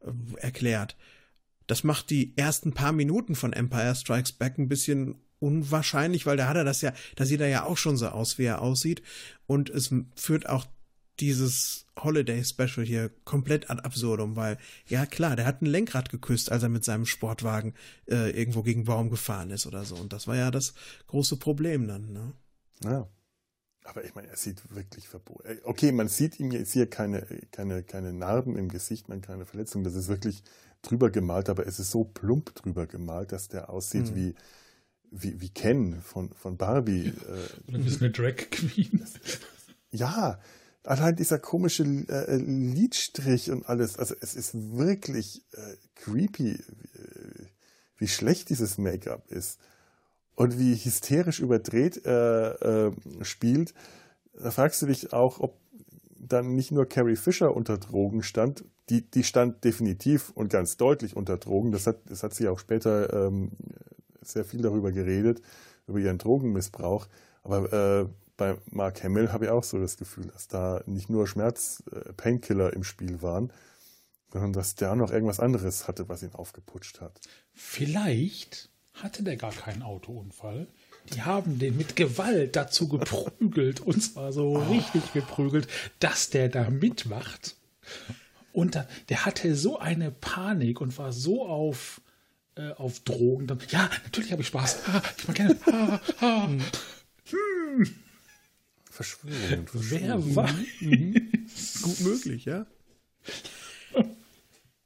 [0.00, 0.96] äh, erklärt.
[1.66, 6.48] Das macht die ersten paar Minuten von Empire Strikes Back ein bisschen unwahrscheinlich, weil da
[6.48, 9.02] hat er das ja, da sieht er ja auch schon so aus, wie er aussieht.
[9.46, 10.66] Und es führt auch
[11.20, 16.50] dieses Holiday Special hier komplett ad absurdum, weil, ja klar, der hat ein Lenkrad geküsst,
[16.50, 17.74] als er mit seinem Sportwagen
[18.06, 19.96] äh, irgendwo gegen Baum gefahren ist oder so.
[19.96, 20.74] Und das war ja das
[21.08, 22.32] große Problem dann, ne?
[22.84, 23.08] Ja.
[23.90, 25.48] Aber ich meine, er sieht wirklich verboten.
[25.48, 29.46] Äh, okay, man sieht ihm jetzt hier keine, keine, keine Narben im Gesicht, man keine
[29.46, 29.82] Verletzungen.
[29.82, 30.44] Das ist wirklich
[30.80, 34.14] drüber gemalt, aber es ist so plump drüber gemalt, dass der aussieht mhm.
[34.14, 34.34] wie,
[35.10, 37.08] wie, wie Ken von, von Barbie.
[37.08, 39.04] Äh, Oder bist eine Drag Queen.
[39.92, 40.38] Ja,
[40.84, 43.98] allein dieser komische äh, Lidstrich und alles.
[43.98, 47.46] Also es ist wirklich äh, creepy, wie,
[47.98, 49.58] wie, schlecht dieses Make-up ist.
[50.40, 53.74] Und wie hysterisch überdreht er äh, spielt.
[54.32, 55.58] Da fragst du dich auch, ob
[56.18, 61.14] dann nicht nur Carrie Fisher unter Drogen stand, die, die stand definitiv und ganz deutlich
[61.14, 61.72] unter Drogen.
[61.72, 63.50] Das hat, das hat sie auch später ähm,
[64.22, 65.42] sehr viel darüber geredet,
[65.86, 67.06] über ihren Drogenmissbrauch.
[67.42, 71.26] Aber äh, bei Mark Hamill habe ich auch so das Gefühl, dass da nicht nur
[71.26, 73.52] Schmerz-Painkiller äh, im Spiel waren,
[74.32, 77.20] sondern dass der auch noch irgendwas anderes hatte, was ihn aufgeputscht hat.
[77.52, 78.69] Vielleicht
[79.02, 80.66] hatte der gar keinen Autounfall.
[81.14, 84.58] Die haben den mit Gewalt dazu geprügelt, und zwar so oh.
[84.70, 85.66] richtig geprügelt,
[85.98, 87.56] dass der da mitmacht.
[88.52, 92.00] Und da, der hatte so eine Panik und war so auf
[92.56, 93.46] äh, auf Drogen.
[93.46, 94.88] Dann, ja, natürlich habe ich Spaß.
[94.88, 95.56] Ah, ich mag gerne.
[95.66, 96.48] Ah, ah.
[96.48, 97.94] Hm.
[98.90, 99.66] Verschwörung.
[99.72, 100.54] Wer weiß?
[100.80, 101.14] Mhm.
[101.82, 102.66] Gut möglich, ja.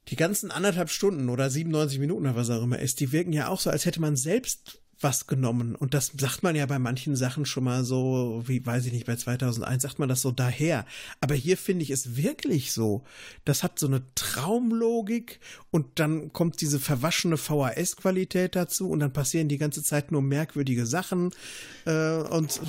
[0.09, 3.48] Die ganzen anderthalb Stunden oder 97 Minuten oder was auch immer ist, die wirken ja
[3.48, 5.74] auch so, als hätte man selbst was genommen.
[5.74, 9.07] Und das sagt man ja bei manchen Sachen schon mal so, wie weiß ich nicht,
[9.07, 10.86] bei 2001 sagt man das so daher.
[11.20, 13.05] Aber hier finde ich es wirklich so.
[13.44, 15.40] Das hat so eine Traumlogik
[15.70, 20.86] und dann kommt diese verwaschene VHS-Qualität dazu und dann passieren die ganze Zeit nur merkwürdige
[20.86, 21.30] Sachen
[21.84, 22.61] äh, und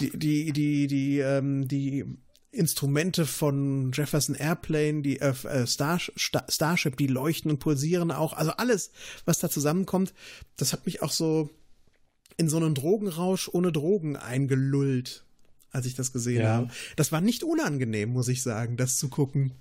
[0.00, 2.04] die, die, die, die, ähm, die
[2.54, 8.32] Instrumente von Jefferson Airplane, die äh, äh Star, Star, Starship, die leuchten und pulsieren auch.
[8.32, 8.90] Also alles,
[9.24, 10.14] was da zusammenkommt,
[10.56, 11.50] das hat mich auch so
[12.36, 15.24] in so einen Drogenrausch ohne Drogen eingelullt,
[15.70, 16.54] als ich das gesehen ja.
[16.54, 16.70] habe.
[16.96, 19.52] Das war nicht unangenehm, muss ich sagen, das zu gucken.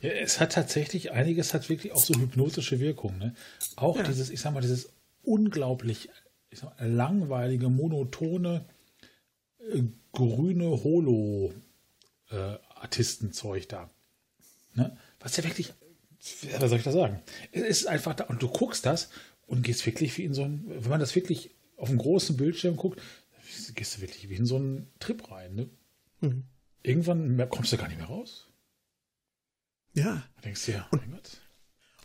[0.00, 3.18] Ja, es hat tatsächlich, einiges hat wirklich auch so hypnotische Wirkung.
[3.18, 3.34] Ne?
[3.76, 4.04] Auch ja.
[4.04, 4.90] dieses, ich sag mal, dieses
[5.22, 6.08] unglaublich
[6.62, 8.64] mal, langweilige, monotone,
[9.72, 9.82] äh,
[10.12, 11.67] grüne Holo-Artistenzeug
[12.30, 13.90] äh, da.
[14.74, 14.96] Ne?
[15.20, 15.72] Was ja wirklich,
[16.58, 17.22] was soll ich da sagen?
[17.52, 19.10] Es ist einfach da und du guckst das
[19.46, 22.76] und gehst wirklich wie in so ein, wenn man das wirklich auf einem großen Bildschirm
[22.76, 23.00] guckt,
[23.74, 25.54] gehst du wirklich wie in so einen Trip rein.
[25.54, 25.70] Ne?
[26.20, 26.44] Mhm.
[26.82, 28.48] Irgendwann kommst du gar nicht mehr raus.
[29.94, 30.24] Ja.
[30.36, 31.02] Da denkst du ja, und,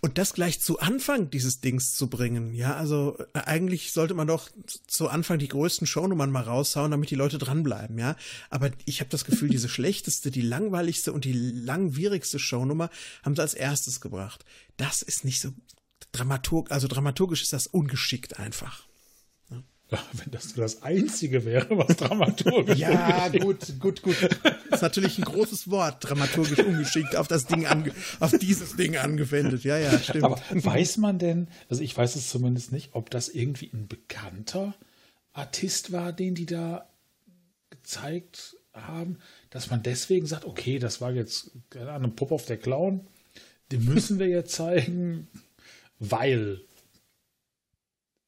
[0.03, 4.27] Und das gleich zu Anfang dieses Dings zu bringen, ja, also äh, eigentlich sollte man
[4.27, 4.49] doch
[4.85, 8.17] zu Anfang die größten Shownummern mal raushauen, damit die Leute dranbleiben, ja.
[8.49, 12.89] Aber ich habe das Gefühl, diese schlechteste, die langweiligste und die langwierigste Shownummer
[13.23, 14.43] haben sie als erstes gebracht.
[14.75, 15.53] Das ist nicht so
[16.11, 18.85] dramaturg, also dramaturgisch ist das ungeschickt einfach.
[20.13, 24.15] Wenn das nur das Einzige wäre, was dramaturgisch Ja, gut, gut, gut.
[24.69, 28.97] Das ist natürlich ein großes Wort, dramaturgisch ungeschickt auf das Ding ange auf dieses Ding
[28.97, 29.63] angewendet.
[29.63, 30.23] Ja, ja, stimmt.
[30.23, 34.73] Aber weiß man denn, also ich weiß es zumindest nicht, ob das irgendwie ein bekannter
[35.33, 36.89] Artist war, den die da
[37.69, 39.19] gezeigt haben,
[39.49, 43.07] dass man deswegen sagt, okay, das war jetzt keine Ahnung, Pop auf der Clown,
[43.71, 45.27] den müssen wir jetzt zeigen,
[45.99, 46.61] weil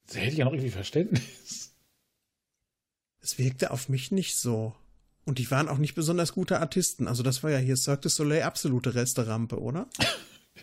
[0.08, 1.74] da hätte ich ja noch irgendwie Verständnis.
[3.20, 4.74] Es wirkte auf mich nicht so.
[5.24, 7.08] Und die waren auch nicht besonders gute Artisten.
[7.08, 9.88] Also das war ja hier Cirque du Soleil absolute Resterampe, oder?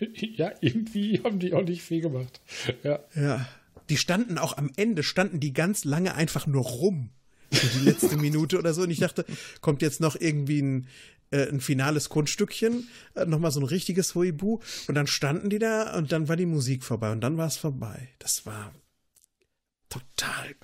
[0.16, 2.40] ja, irgendwie haben die auch nicht viel gemacht.
[2.82, 3.00] Ja.
[3.14, 3.46] Ja.
[3.90, 7.10] Die standen auch am Ende, standen die ganz lange einfach nur rum.
[7.52, 8.82] Für die letzte Minute oder so.
[8.82, 9.26] Und ich dachte,
[9.60, 10.88] kommt jetzt noch irgendwie ein,
[11.30, 14.60] äh, ein finales Kunststückchen, äh, nochmal so ein richtiges Huibu.
[14.88, 17.58] Und dann standen die da und dann war die Musik vorbei und dann war es
[17.58, 18.08] vorbei.
[18.18, 18.72] Das war
[19.94, 20.54] total,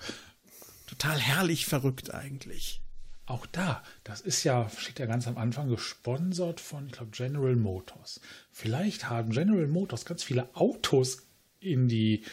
[0.87, 2.81] total herrlich verrückt eigentlich.
[3.25, 7.55] Auch da, das ist ja, steht ja ganz am Anfang, gesponsert von, ich glaube, General
[7.55, 8.19] Motors.
[8.51, 11.27] Vielleicht haben General Motors ganz viele Autos
[11.59, 12.23] in die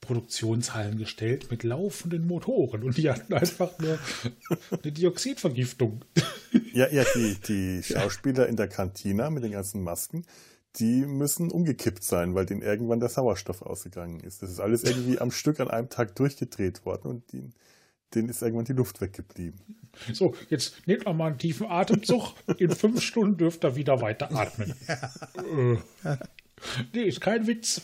[0.00, 3.98] Produktionshallen gestellt mit laufenden Motoren und die hatten einfach nur
[4.70, 6.04] eine Dioxidvergiftung.
[6.72, 10.24] Ja, ja, die, die Schauspieler in der Kantina mit den ganzen Masken,
[10.78, 14.42] die müssen umgekippt sein, weil denen irgendwann der Sauerstoff ausgegangen ist.
[14.42, 17.50] Das ist alles irgendwie am Stück an einem Tag durchgedreht worden und die,
[18.14, 19.58] denen ist irgendwann die Luft weggeblieben.
[20.12, 22.34] So, jetzt nehmt noch mal einen tiefen Atemzug.
[22.58, 24.74] In fünf Stunden dürft ihr wieder weiter atmen.
[24.86, 25.74] Ja.
[26.04, 26.16] Äh.
[26.92, 27.82] Nee, ist kein Witz.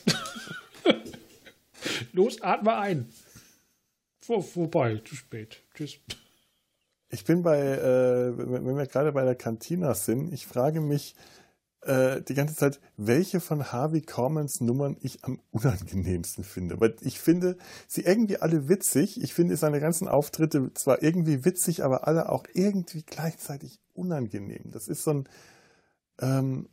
[2.12, 3.08] Los, atme ein.
[4.20, 5.62] Vor, vorbei, zu spät.
[5.74, 5.98] Tschüss.
[7.08, 11.14] Ich bin bei, äh, wenn wir gerade bei der Kantina sind, ich frage mich,
[11.82, 16.80] äh, die ganze Zeit, welche von Harvey Cormans Nummern ich am unangenehmsten finde.
[16.80, 17.56] Weil ich finde
[17.88, 19.20] sie irgendwie alle witzig.
[19.22, 24.70] Ich finde seine ganzen Auftritte zwar irgendwie witzig, aber alle auch irgendwie gleichzeitig unangenehm.
[24.70, 25.28] Das ist so ein
[26.20, 26.68] ähm,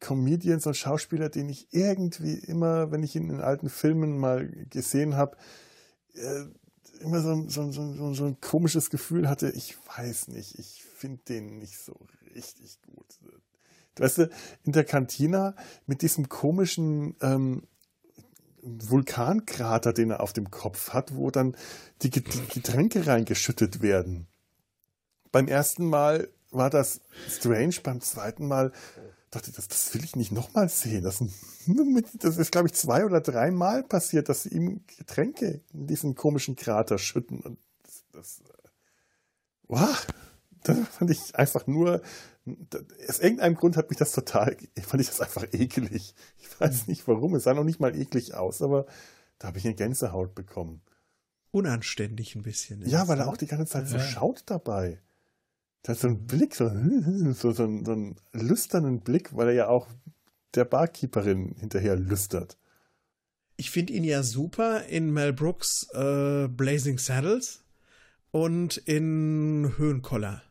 [0.00, 4.46] Comedian, so ein Schauspieler, den ich irgendwie immer, wenn ich ihn in alten Filmen mal
[4.68, 5.36] gesehen habe,
[6.12, 6.44] äh,
[7.00, 11.58] immer so, so, so, so, ein komisches Gefühl hatte, ich weiß nicht, ich finde den
[11.58, 11.98] nicht so
[12.34, 13.18] richtig gut.
[13.98, 14.30] Weißt du,
[14.64, 15.54] in der Kantina
[15.86, 17.62] mit diesem komischen ähm,
[18.62, 21.56] Vulkankrater, den er auf dem Kopf hat, wo dann
[22.02, 24.26] die Getränke reingeschüttet werden.
[25.30, 28.72] Beim ersten Mal war das strange, beim zweiten Mal
[29.34, 31.02] dachte ich, das, das will ich nicht nochmal sehen.
[31.02, 31.22] Das,
[32.18, 36.56] das ist, glaube ich, zwei oder dreimal passiert, dass sie ihm Getränke in diesen komischen
[36.56, 37.40] Krater schütten.
[37.40, 38.68] Und das, das, äh,
[39.68, 40.06] wow,
[40.64, 42.02] das fand ich einfach nur
[43.08, 46.14] aus irgendeinem Grund hat mich das total, fand ich das einfach ekelig.
[46.38, 48.86] Ich weiß nicht warum, es sah noch nicht mal eklig aus, aber
[49.38, 50.82] da habe ich eine Gänsehaut bekommen.
[51.50, 52.86] Unanständig ein bisschen.
[52.86, 55.00] Ja, weil er auch die ganze Zeit so schaut dabei.
[55.86, 56.68] Der hat so einen Blick, so,
[57.32, 59.86] so, so, einen, so einen lüsternen Blick, weil er ja auch
[60.54, 62.58] der Barkeeperin hinterher lüstert.
[63.56, 67.64] Ich finde ihn ja super in Mel Brooks äh, Blazing Saddles
[68.32, 70.42] und in Höhenkoller.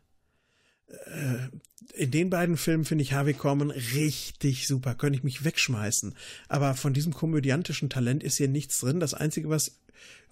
[1.06, 1.48] Äh,
[1.94, 6.14] in den beiden Filmen finde ich Harvey Korman richtig super, könnte ich mich wegschmeißen.
[6.48, 9.00] Aber von diesem komödiantischen Talent ist hier nichts drin.
[9.00, 9.80] Das Einzige, was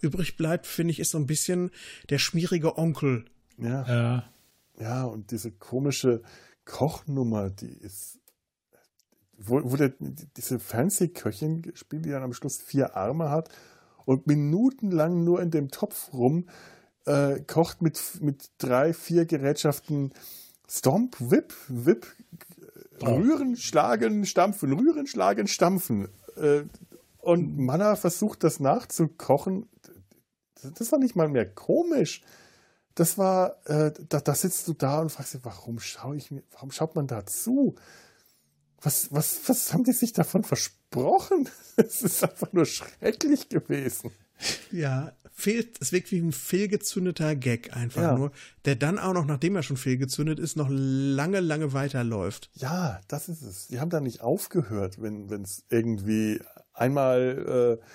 [0.01, 1.71] übrig bleibt, finde ich, ist so ein bisschen
[2.09, 3.25] der schmierige Onkel.
[3.57, 3.87] Ja.
[3.87, 4.29] Ja,
[4.79, 6.21] ja und diese komische
[6.65, 8.19] Kochnummer, die ist.
[9.37, 9.93] Wo, wo der,
[10.37, 13.49] diese Fernsehköchin spielt, die dann am Schluss vier Arme hat
[14.05, 16.47] und minutenlang nur in dem Topf rum
[17.05, 20.13] äh, kocht mit, mit drei, vier Gerätschaften
[20.69, 22.07] Stomp, Whip, Whip,
[23.01, 26.07] Rühren, Schlagen, Stampfen, Rühren, Schlagen, Stampfen.
[26.37, 26.63] Äh,
[27.19, 29.69] und Manna versucht das nachzukochen.
[30.61, 32.21] Das war nicht mal mehr komisch.
[32.95, 36.43] Das war, äh, da, da sitzt du da und fragst dich, warum schaue ich mir,
[36.51, 37.75] warum schaut man da zu?
[38.81, 41.49] Was, was, was haben die sich davon versprochen?
[41.75, 44.11] Es ist einfach nur schrecklich gewesen.
[44.71, 48.17] Ja, fehlt, es wirkt wie ein fehlgezündeter Gag einfach ja.
[48.17, 48.31] nur,
[48.65, 52.49] der dann auch noch, nachdem er schon fehlgezündet ist, noch lange, lange weiterläuft.
[52.55, 53.67] Ja, das ist es.
[53.67, 56.39] Die haben da nicht aufgehört, wenn es irgendwie
[56.73, 57.85] einmal äh,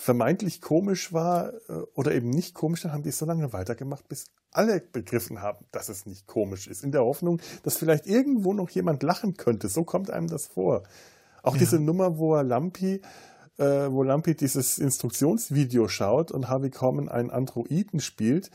[0.00, 4.08] vermeintlich komisch war äh, oder eben nicht komisch, dann haben die es so lange weitergemacht,
[4.08, 6.82] bis alle begriffen haben, dass es nicht komisch ist.
[6.82, 9.68] In der Hoffnung, dass vielleicht irgendwo noch jemand lachen könnte.
[9.68, 10.82] So kommt einem das vor.
[11.42, 13.00] Auch diese Nummer, wo er Lampi,
[13.58, 18.50] äh, wo Lampi dieses Instruktionsvideo schaut und Harvey Korman einen Androiden spielt,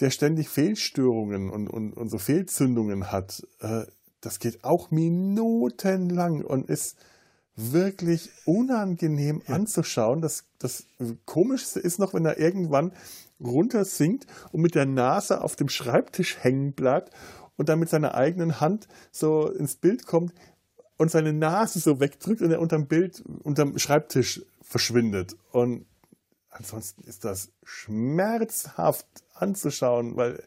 [0.00, 3.46] der ständig Fehlstörungen und, und, und so Fehlzündungen hat.
[3.60, 3.82] Äh,
[4.20, 6.96] das geht auch minutenlang und ist
[7.56, 10.20] wirklich unangenehm anzuschauen.
[10.20, 10.86] Das, das
[11.24, 12.92] Komischste ist noch, wenn er irgendwann
[13.40, 17.12] runtersinkt und mit der Nase auf dem Schreibtisch hängen bleibt
[17.56, 20.32] und dann mit seiner eigenen Hand so ins Bild kommt
[21.00, 25.34] und seine Nase so wegdrückt und er unterm Bild, unterm Schreibtisch verschwindet.
[25.50, 25.86] Und
[26.50, 30.44] ansonsten ist das schmerzhaft anzuschauen, weil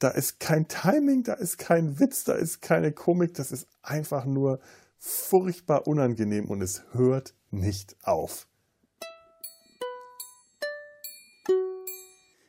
[0.00, 4.24] da ist kein Timing, da ist kein Witz, da ist keine Komik, das ist einfach
[4.24, 4.58] nur
[4.98, 8.48] furchtbar unangenehm und es hört nicht auf.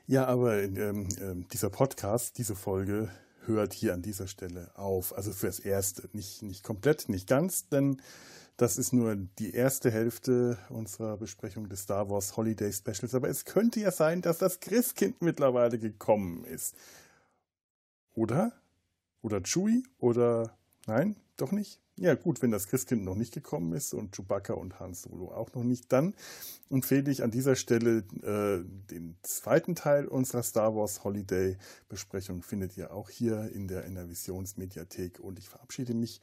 [0.07, 3.09] Ja, aber ähm, äh, dieser Podcast, diese Folge
[3.45, 5.15] hört hier an dieser Stelle auf.
[5.15, 6.09] Also fürs Erste.
[6.13, 8.01] Nicht, nicht komplett, nicht ganz, denn
[8.57, 13.15] das ist nur die erste Hälfte unserer Besprechung des Star Wars Holiday Specials.
[13.15, 16.75] Aber es könnte ja sein, dass das Christkind mittlerweile gekommen ist.
[18.13, 18.53] Oder?
[19.21, 19.83] Oder Chewie?
[19.97, 21.80] Oder nein, doch nicht?
[21.97, 25.53] Ja, gut, wenn das Christkind noch nicht gekommen ist und Chewbacca und Han Solo auch
[25.53, 26.15] noch nicht, dann
[26.69, 31.57] empfehle ich an dieser Stelle äh, den zweiten Teil unserer Star Wars Holiday
[31.89, 32.41] Besprechung.
[32.41, 35.19] Findet ihr auch hier in der Innervisions Mediathek.
[35.19, 36.21] Und ich verabschiede mich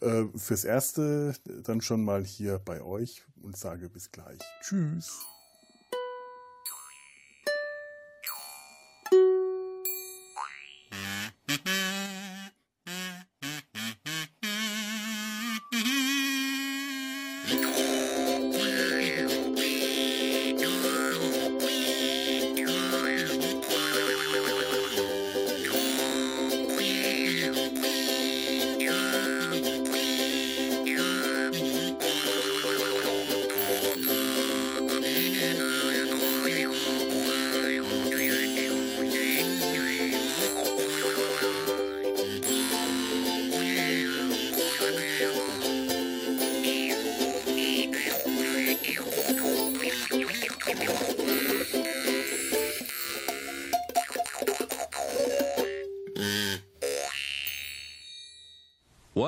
[0.00, 4.40] äh, fürs Erste dann schon mal hier bei euch und sage bis gleich.
[4.62, 5.26] Tschüss.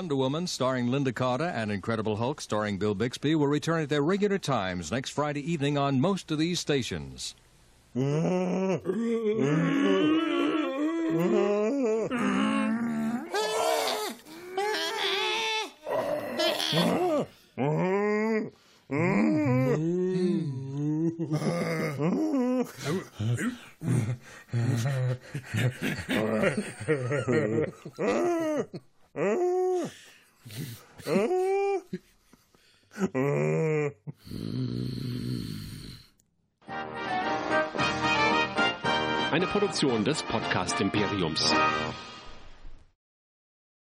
[0.07, 4.03] Wonder Woman, starring Linda Carter, and Incredible Hulk, starring Bill Bixby, will return at their
[4.03, 7.35] regular times next Friday evening on most of these stations.
[40.57, 42.06] Eine